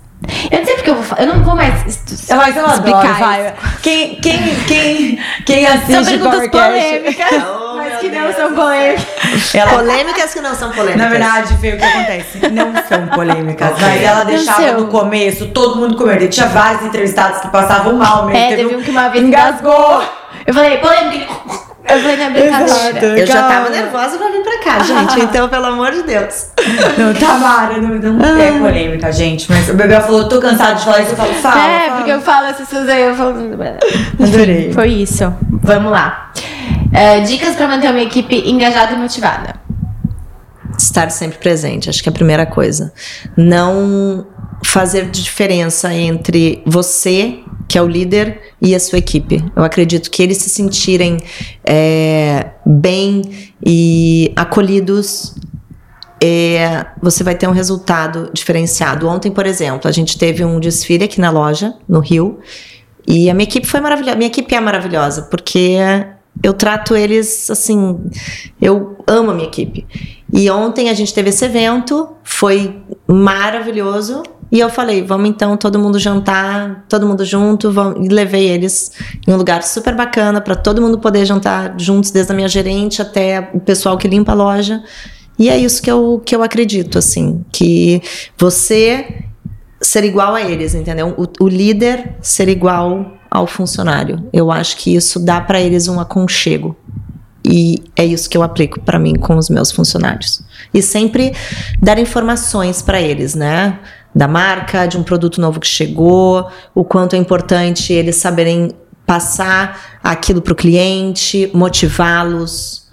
[0.51, 2.99] eu não sei porque eu vou Eu não vou mais mas eu explicar.
[2.99, 3.53] Adoro, vai.
[3.81, 9.55] Quem, quem, quem, quem assiste São perguntas polêmicas, oh, mas que não são polêmicas.
[9.55, 9.73] Ela...
[9.73, 11.01] Polêmicas que não são polêmicas.
[11.01, 12.49] Na verdade, Fê, o que acontece?
[12.49, 13.71] Não são polêmicas.
[13.71, 13.85] Okay.
[13.85, 16.27] Mas ela deixava no começo todo mundo comer.
[16.27, 18.39] Tinha vários entrevistados que passavam mal mesmo.
[18.39, 20.03] É, teve um que uma vez engasgou.
[20.45, 21.66] Eu falei, polêmica.
[21.89, 23.19] Eu falei na brincadeira.
[23.19, 25.19] Eu já tava nervosa pra vir pra cá, gente.
[25.21, 26.47] Então, pelo amor de Deus.
[26.97, 29.49] Não, Tamara, não, não é polêmica, gente.
[29.51, 31.11] Mas o Bebel falou, tô cansado de falar isso.
[31.11, 31.67] Eu falo, fala.
[31.67, 31.95] É, fala.
[31.97, 33.35] porque eu falo essas coisas aí, eu falo.
[34.21, 34.73] Adorei.
[34.73, 35.33] Foi isso.
[35.63, 36.31] Vamos lá.
[36.93, 39.55] É, dicas pra manter uma equipe engajada e motivada.
[40.77, 42.93] Estar sempre presente, acho que é a primeira coisa.
[43.35, 44.27] Não
[44.63, 49.43] fazer diferença entre você que é o líder e a sua equipe.
[49.55, 51.17] Eu acredito que eles se sentirem
[51.63, 55.35] é, bem e acolhidos,
[56.21, 59.07] é, você vai ter um resultado diferenciado.
[59.07, 62.39] Ontem, por exemplo, a gente teve um desfile aqui na loja, no Rio,
[63.07, 64.17] e a minha equipe foi maravilhosa.
[64.17, 65.77] Minha equipe é maravilhosa, porque
[66.43, 67.99] eu trato eles assim.
[68.61, 69.87] Eu amo a minha equipe.
[70.33, 74.23] E ontem a gente teve esse evento, foi maravilhoso.
[74.51, 78.05] E eu falei, vamos então todo mundo jantar, todo mundo junto, vamos...
[78.05, 78.91] e levei eles
[79.27, 83.01] em um lugar super bacana para todo mundo poder jantar juntos, desde a minha gerente
[83.01, 84.81] até o pessoal que limpa a loja.
[85.37, 88.01] E é isso que eu, que eu acredito, assim, que
[88.37, 89.25] você
[89.81, 91.13] ser igual a eles, entendeu?
[91.17, 94.27] O, o líder ser igual ao funcionário.
[94.33, 96.75] Eu acho que isso dá para eles um aconchego.
[97.45, 100.41] E é isso que eu aplico para mim com os meus funcionários.
[100.73, 101.33] E sempre
[101.81, 103.79] dar informações para eles, né?
[104.13, 108.71] Da marca, de um produto novo que chegou, o quanto é importante eles saberem
[109.05, 112.85] passar aquilo para o cliente, motivá-los.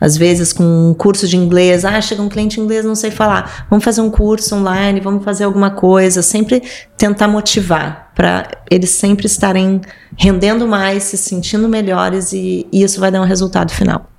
[0.00, 3.66] Às vezes, com um curso de inglês, ah, chega um cliente inglês, não sei falar.
[3.70, 6.22] Vamos fazer um curso online, vamos fazer alguma coisa.
[6.22, 6.60] Sempre
[6.96, 9.80] tentar motivar, para eles sempre estarem
[10.18, 14.10] rendendo mais, se sentindo melhores e, e isso vai dar um resultado final.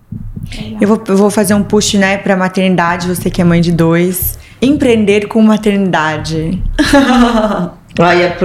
[0.80, 3.74] Eu vou, eu vou fazer um push, né, para maternidade, você que é mãe de
[3.74, 4.39] dois.
[4.64, 6.61] Empreender com maternidade.
[7.99, 8.36] Olha,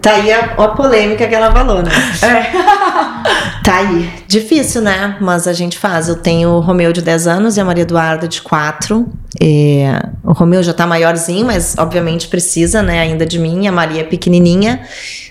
[0.00, 1.90] tá aí a, a, polêmica que ela falou, né?
[2.22, 3.62] É.
[3.62, 4.10] tá aí.
[4.26, 5.16] Difícil, né?
[5.20, 6.08] Mas a gente faz.
[6.08, 9.06] Eu tenho o Romeu de 10 anos e a Maria Eduarda de 4.
[9.40, 9.84] E
[10.24, 13.68] o Romeu já tá maiorzinho, mas obviamente precisa, né, ainda de mim.
[13.68, 14.80] A Maria é pequenininha.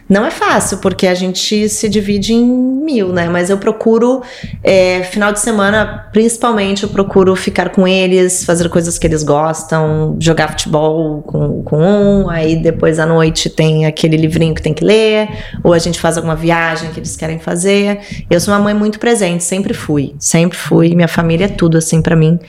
[0.07, 3.27] Não é fácil, porque a gente se divide em mil, né?
[3.27, 4.21] Mas eu procuro,
[4.63, 10.15] é, final de semana, principalmente, eu procuro ficar com eles, fazer coisas que eles gostam,
[10.19, 14.83] jogar futebol com, com um, aí depois à noite tem aquele livrinho que tem que
[14.83, 15.27] ler,
[15.63, 17.99] ou a gente faz alguma viagem que eles querem fazer.
[18.29, 20.93] Eu sou uma mãe muito presente, sempre fui, sempre fui.
[20.93, 22.39] Minha família é tudo assim para mim.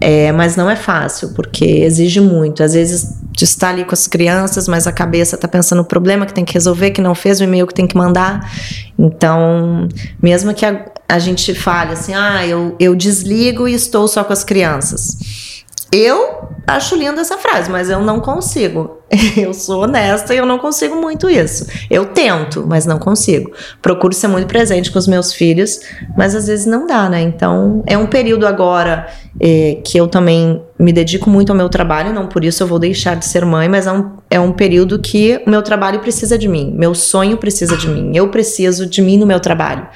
[0.00, 2.62] É, mas não é fácil, porque exige muito.
[2.62, 6.26] Às vezes, de estar ali com as crianças, mas a cabeça tá pensando no problema
[6.26, 8.50] que tem que resolver, que não fez o e-mail que tem que mandar.
[8.98, 9.88] Então,
[10.20, 14.32] mesmo que a, a gente fale assim, ah, eu, eu desligo e estou só com
[14.32, 15.62] as crianças.
[15.92, 18.98] Eu acho linda essa frase, mas eu não consigo.
[19.36, 21.66] Eu sou honesta e eu não consigo muito isso.
[21.90, 23.52] Eu tento, mas não consigo.
[23.80, 25.80] Procuro ser muito presente com os meus filhos,
[26.16, 27.20] mas às vezes não dá, né?
[27.20, 29.06] Então é um período agora
[29.40, 32.78] é, que eu também me dedico muito ao meu trabalho, não por isso eu vou
[32.78, 36.36] deixar de ser mãe, mas é um, é um período que o meu trabalho precisa
[36.36, 39.86] de mim, meu sonho precisa de mim, eu preciso de mim no meu trabalho.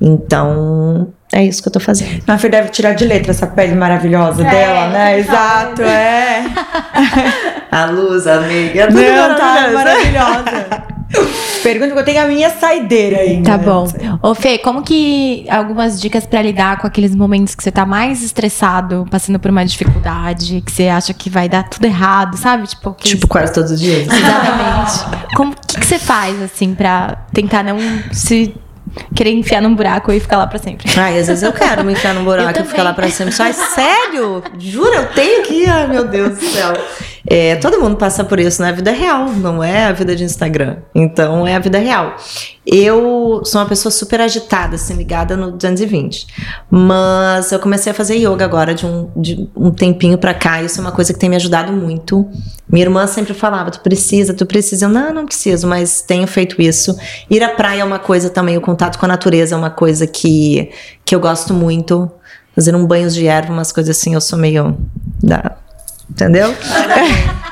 [0.00, 2.22] Então, é isso que eu tô fazendo.
[2.26, 5.18] Na Fer deve tirar de letra essa pele maravilhosa É, dela, né?
[5.18, 6.44] Exato, é.
[7.70, 8.86] A luz, amiga.
[8.88, 9.74] tudo Não, tá maravilhoso.
[9.74, 10.94] maravilhosa.
[11.62, 13.52] Pergunta que eu tenho a minha saideira ainda.
[13.52, 13.86] Tá bom.
[14.20, 18.20] Ô, Fê, como que algumas dicas pra lidar com aqueles momentos que você tá mais
[18.22, 22.66] estressado, passando por uma dificuldade, que você acha que vai dar tudo errado, sabe?
[22.66, 24.08] Tipo, aqueles- Tipo, quase todos os dias.
[24.08, 25.34] Exatamente.
[25.36, 27.78] Como o que, que você faz, assim, pra tentar não
[28.12, 28.52] se
[29.14, 30.90] querer enfiar num buraco e ficar lá pra sempre?
[30.98, 33.34] Ai, às vezes eu quero me enfiar num buraco e ficar lá pra sempre.
[33.38, 34.42] Ai, sério?
[34.58, 34.96] Jura?
[34.96, 35.64] Eu tenho que.
[35.66, 36.72] Ai, meu Deus do céu.
[37.26, 38.68] É, todo mundo passa por isso, né?
[38.68, 40.76] A vida real, não é a vida de Instagram.
[40.94, 42.16] Então, é a vida real.
[42.66, 46.26] Eu sou uma pessoa super agitada, assim, ligada no 220.
[46.70, 50.62] Mas eu comecei a fazer yoga agora de um, de um tempinho pra cá.
[50.62, 52.28] Isso é uma coisa que tem me ajudado muito.
[52.68, 54.84] Minha irmã sempre falava: tu precisa, tu precisa.
[54.84, 56.96] Eu, não, não preciso, mas tenho feito isso.
[57.30, 60.06] Ir à praia é uma coisa também, o contato com a natureza é uma coisa
[60.06, 60.70] que,
[61.04, 62.10] que eu gosto muito.
[62.54, 64.76] Fazer um banho de erva, umas coisas assim, eu sou meio.
[65.22, 65.56] Da,
[66.10, 66.54] entendeu?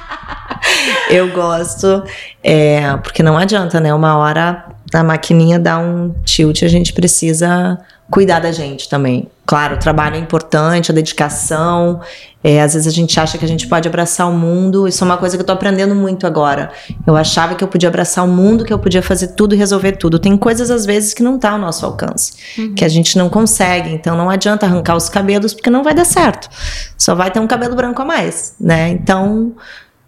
[1.11, 2.05] eu gosto.
[2.43, 3.93] É, porque não adianta, né?
[3.93, 7.79] Uma hora a maquininha dá um tilt a gente precisa
[8.11, 9.27] cuidar da gente também.
[9.47, 12.01] Claro, o trabalho é importante, a dedicação.
[12.45, 14.87] É, às vezes a gente acha que a gente pode abraçar o mundo.
[14.87, 16.71] Isso é uma coisa que eu tô aprendendo muito agora.
[17.07, 19.93] Eu achava que eu podia abraçar o mundo, que eu podia fazer tudo e resolver
[19.93, 20.19] tudo.
[20.19, 22.35] Tem coisas, às vezes, que não tá ao nosso alcance,
[22.77, 23.91] que a gente não consegue.
[23.91, 26.51] Então não adianta arrancar os cabelos, porque não vai dar certo.
[26.99, 28.91] Só vai ter um cabelo branco a mais, né?
[28.91, 29.55] Então.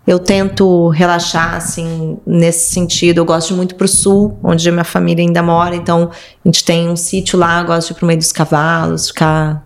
[0.07, 3.19] Eu tento relaxar, assim, nesse sentido.
[3.19, 5.75] Eu gosto muito pro sul, onde a minha família ainda mora.
[5.75, 9.09] Então, a gente tem um sítio lá, eu gosto de ir pro meio dos cavalos,
[9.09, 9.65] ficar.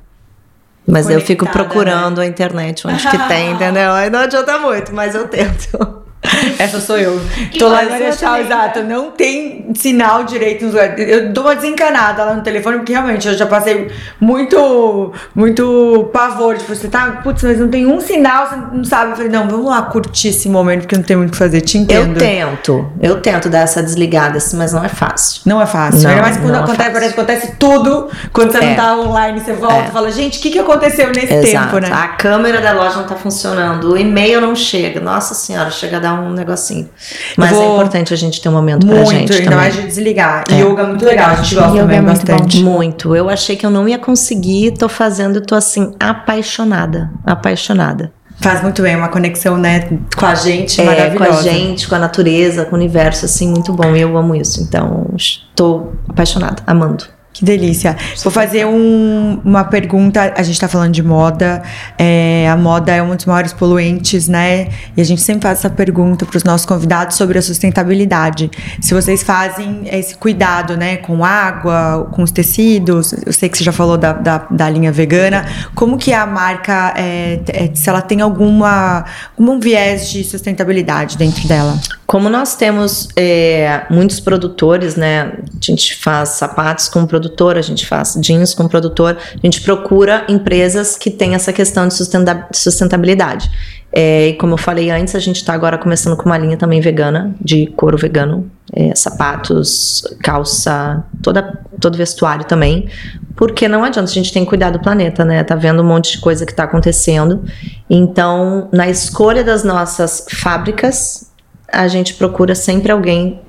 [0.87, 3.93] Mas eu fico Conectada, procurando a internet onde que tem, entendeu?
[3.93, 6.08] Aí não adianta muito, mas eu tento.
[6.59, 7.21] Essa sou eu.
[7.59, 8.83] Tô lá em Mas Marechal, exato.
[8.83, 11.09] Não tem sinal direito nos lugares.
[11.09, 13.89] Eu dou uma desencanada lá no telefone, porque realmente eu já passei
[14.21, 16.57] muito, muito pavor.
[16.59, 19.13] Tipo, você tá, putz, mas não tem um sinal, você não sabe.
[19.13, 21.61] Eu falei, não, vamos lá curtir esse momento, porque não tem muito o que fazer.
[21.61, 22.15] Te entendo.
[22.15, 25.43] Eu tento, eu tento dar essa desligada, assim, mas não é fácil.
[25.47, 26.03] Não é fácil.
[26.03, 26.93] Não, Ainda mais quando não é acontece, fácil.
[26.93, 28.09] parece que acontece tudo.
[28.33, 28.75] Quando você não É.
[28.75, 29.89] tá online, você volta É.
[29.89, 31.67] e fala, gente, o que, que aconteceu nesse Exato.
[31.77, 31.91] tempo, né?
[31.93, 35.01] A câmera da loja não tá funcionando, o e-mail não chega.
[35.01, 36.89] Nossa senhora, chega a dar um negocinho.
[37.37, 39.59] Mas Vou- é importante a gente ter um momento pra Muito, gente ainda também.
[39.59, 40.45] mais de desligar.
[40.51, 40.55] É.
[40.61, 42.63] Yoga é muito legal, a gente gosta Yoga também é muito bastante.
[42.63, 43.15] Muito.
[43.17, 47.11] Eu achei que eu não ia conseguir, tô fazendo, tô assim, apaixonada.
[47.25, 48.13] Apaixonada.
[48.41, 51.99] Faz muito bem, uma conexão, né, com a gente É, com a gente, com a
[51.99, 53.97] natureza, com o universo, assim, muito bom.
[53.97, 54.63] E eu amo isso.
[54.63, 57.05] Então, estou apaixonada, amando.
[57.39, 57.97] Que delícia.
[58.25, 60.35] Vou fazer um- uma pergunta.
[60.37, 61.63] A gente tá falando de moda.
[61.97, 64.67] É, a moda é um dos maiores poluentes, né?
[64.97, 68.51] E a gente sempre faz essa pergunta para os nossos convidados sobre a sustentabilidade.
[68.81, 73.13] Se vocês fazem esse cuidado, né, com água, com os tecidos.
[73.25, 75.47] Eu sei que você já falou da, da, da linha vegana.
[75.77, 79.05] Como que a marca, é, é, se ela tem alguma,
[79.39, 81.79] algum viés de sustentabilidade dentro dela?
[82.09, 85.31] Como nós temos é, muitos produtores, né?
[85.45, 90.25] A gente faz sapatos com produtor, a gente faz jeans com produtor, a gente procura
[90.27, 93.51] empresas que têm essa questão de sustenta- sustentabilidade.
[93.93, 96.81] É, e como eu falei antes, a gente está agora começando com uma linha também
[96.81, 102.89] vegana, de couro vegano, é, sapatos, calça, toda, todo vestuário também.
[103.37, 105.45] Porque não adianta, a gente tem que cuidar do planeta, né?
[105.45, 107.45] Tá vendo um monte de coisa que tá acontecendo.
[107.89, 111.28] Então, na escolha das nossas fábricas,
[111.71, 113.41] a gente procura sempre alguém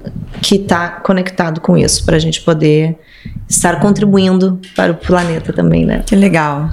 [0.41, 2.97] que está conectado com isso, para a gente poder
[3.47, 6.03] estar contribuindo para o planeta também, né?
[6.05, 6.69] Que legal.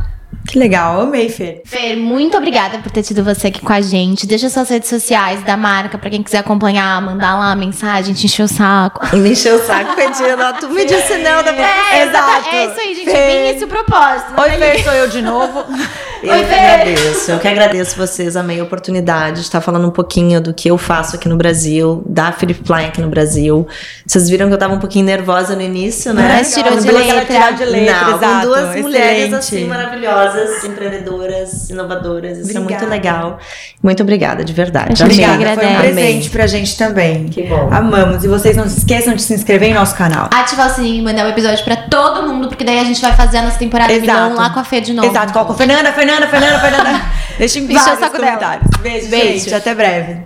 [0.49, 1.01] Que legal.
[1.01, 1.63] Amei, Fer.
[1.65, 4.27] Fer, muito obrigada por ter tido você aqui com a gente.
[4.27, 8.27] Deixa suas redes sociais da marca pra quem quiser acompanhar, mandar lá uma mensagem, te
[8.27, 9.05] encher o saco.
[9.17, 12.49] Me encheu o saco pedindo, tu me disse não, da É, Exato.
[12.55, 13.05] É isso aí, gente.
[13.11, 13.17] Fer.
[13.17, 14.41] É bem esse o propósito.
[14.41, 14.73] Oi, né?
[14.75, 15.65] Fer, sou eu de novo.
[16.23, 16.59] Eu Oi, que Fer.
[16.59, 20.67] agradeço, eu que agradeço vocês, amei a oportunidade de estar falando um pouquinho do que
[20.69, 23.69] eu faço aqui no Brasil, da Philip Klein aqui no Brasil.
[24.05, 26.27] Vocês viram que eu tava um pouquinho nervosa no início, né?
[26.39, 27.25] Mas tirou de letra.
[27.27, 28.41] tirar de letra, Não, exato.
[28.41, 29.35] com duas mulheres Excelente.
[29.37, 30.26] assim maravilhosas,
[30.65, 32.39] empreendedoras, inovadoras.
[32.39, 32.87] Isso é muito Obrigada.
[32.87, 33.39] legal.
[33.83, 35.03] Muito obrigada, de verdade.
[35.03, 37.27] A Obrigada, foi um presente pra gente também.
[37.29, 37.69] Que bom.
[37.73, 38.25] Amamos.
[38.25, 40.29] E vocês não se esqueçam de se inscrever em nosso canal.
[40.33, 43.15] Ativar o sininho e mandar o episódio pra todo mundo, porque daí a gente vai
[43.15, 44.07] fazer a nossa temporada Exato.
[44.21, 45.09] Milão lá com a Fê de novo.
[45.09, 47.01] Exato, coloca Fernanda, Fernanda, Fernanda, Fernanda.
[47.39, 48.37] Deixa em vários saco dela.
[48.37, 48.71] comentários.
[48.81, 49.45] Beijo, Beijo.
[49.45, 49.55] gente.
[49.55, 50.17] Até breve.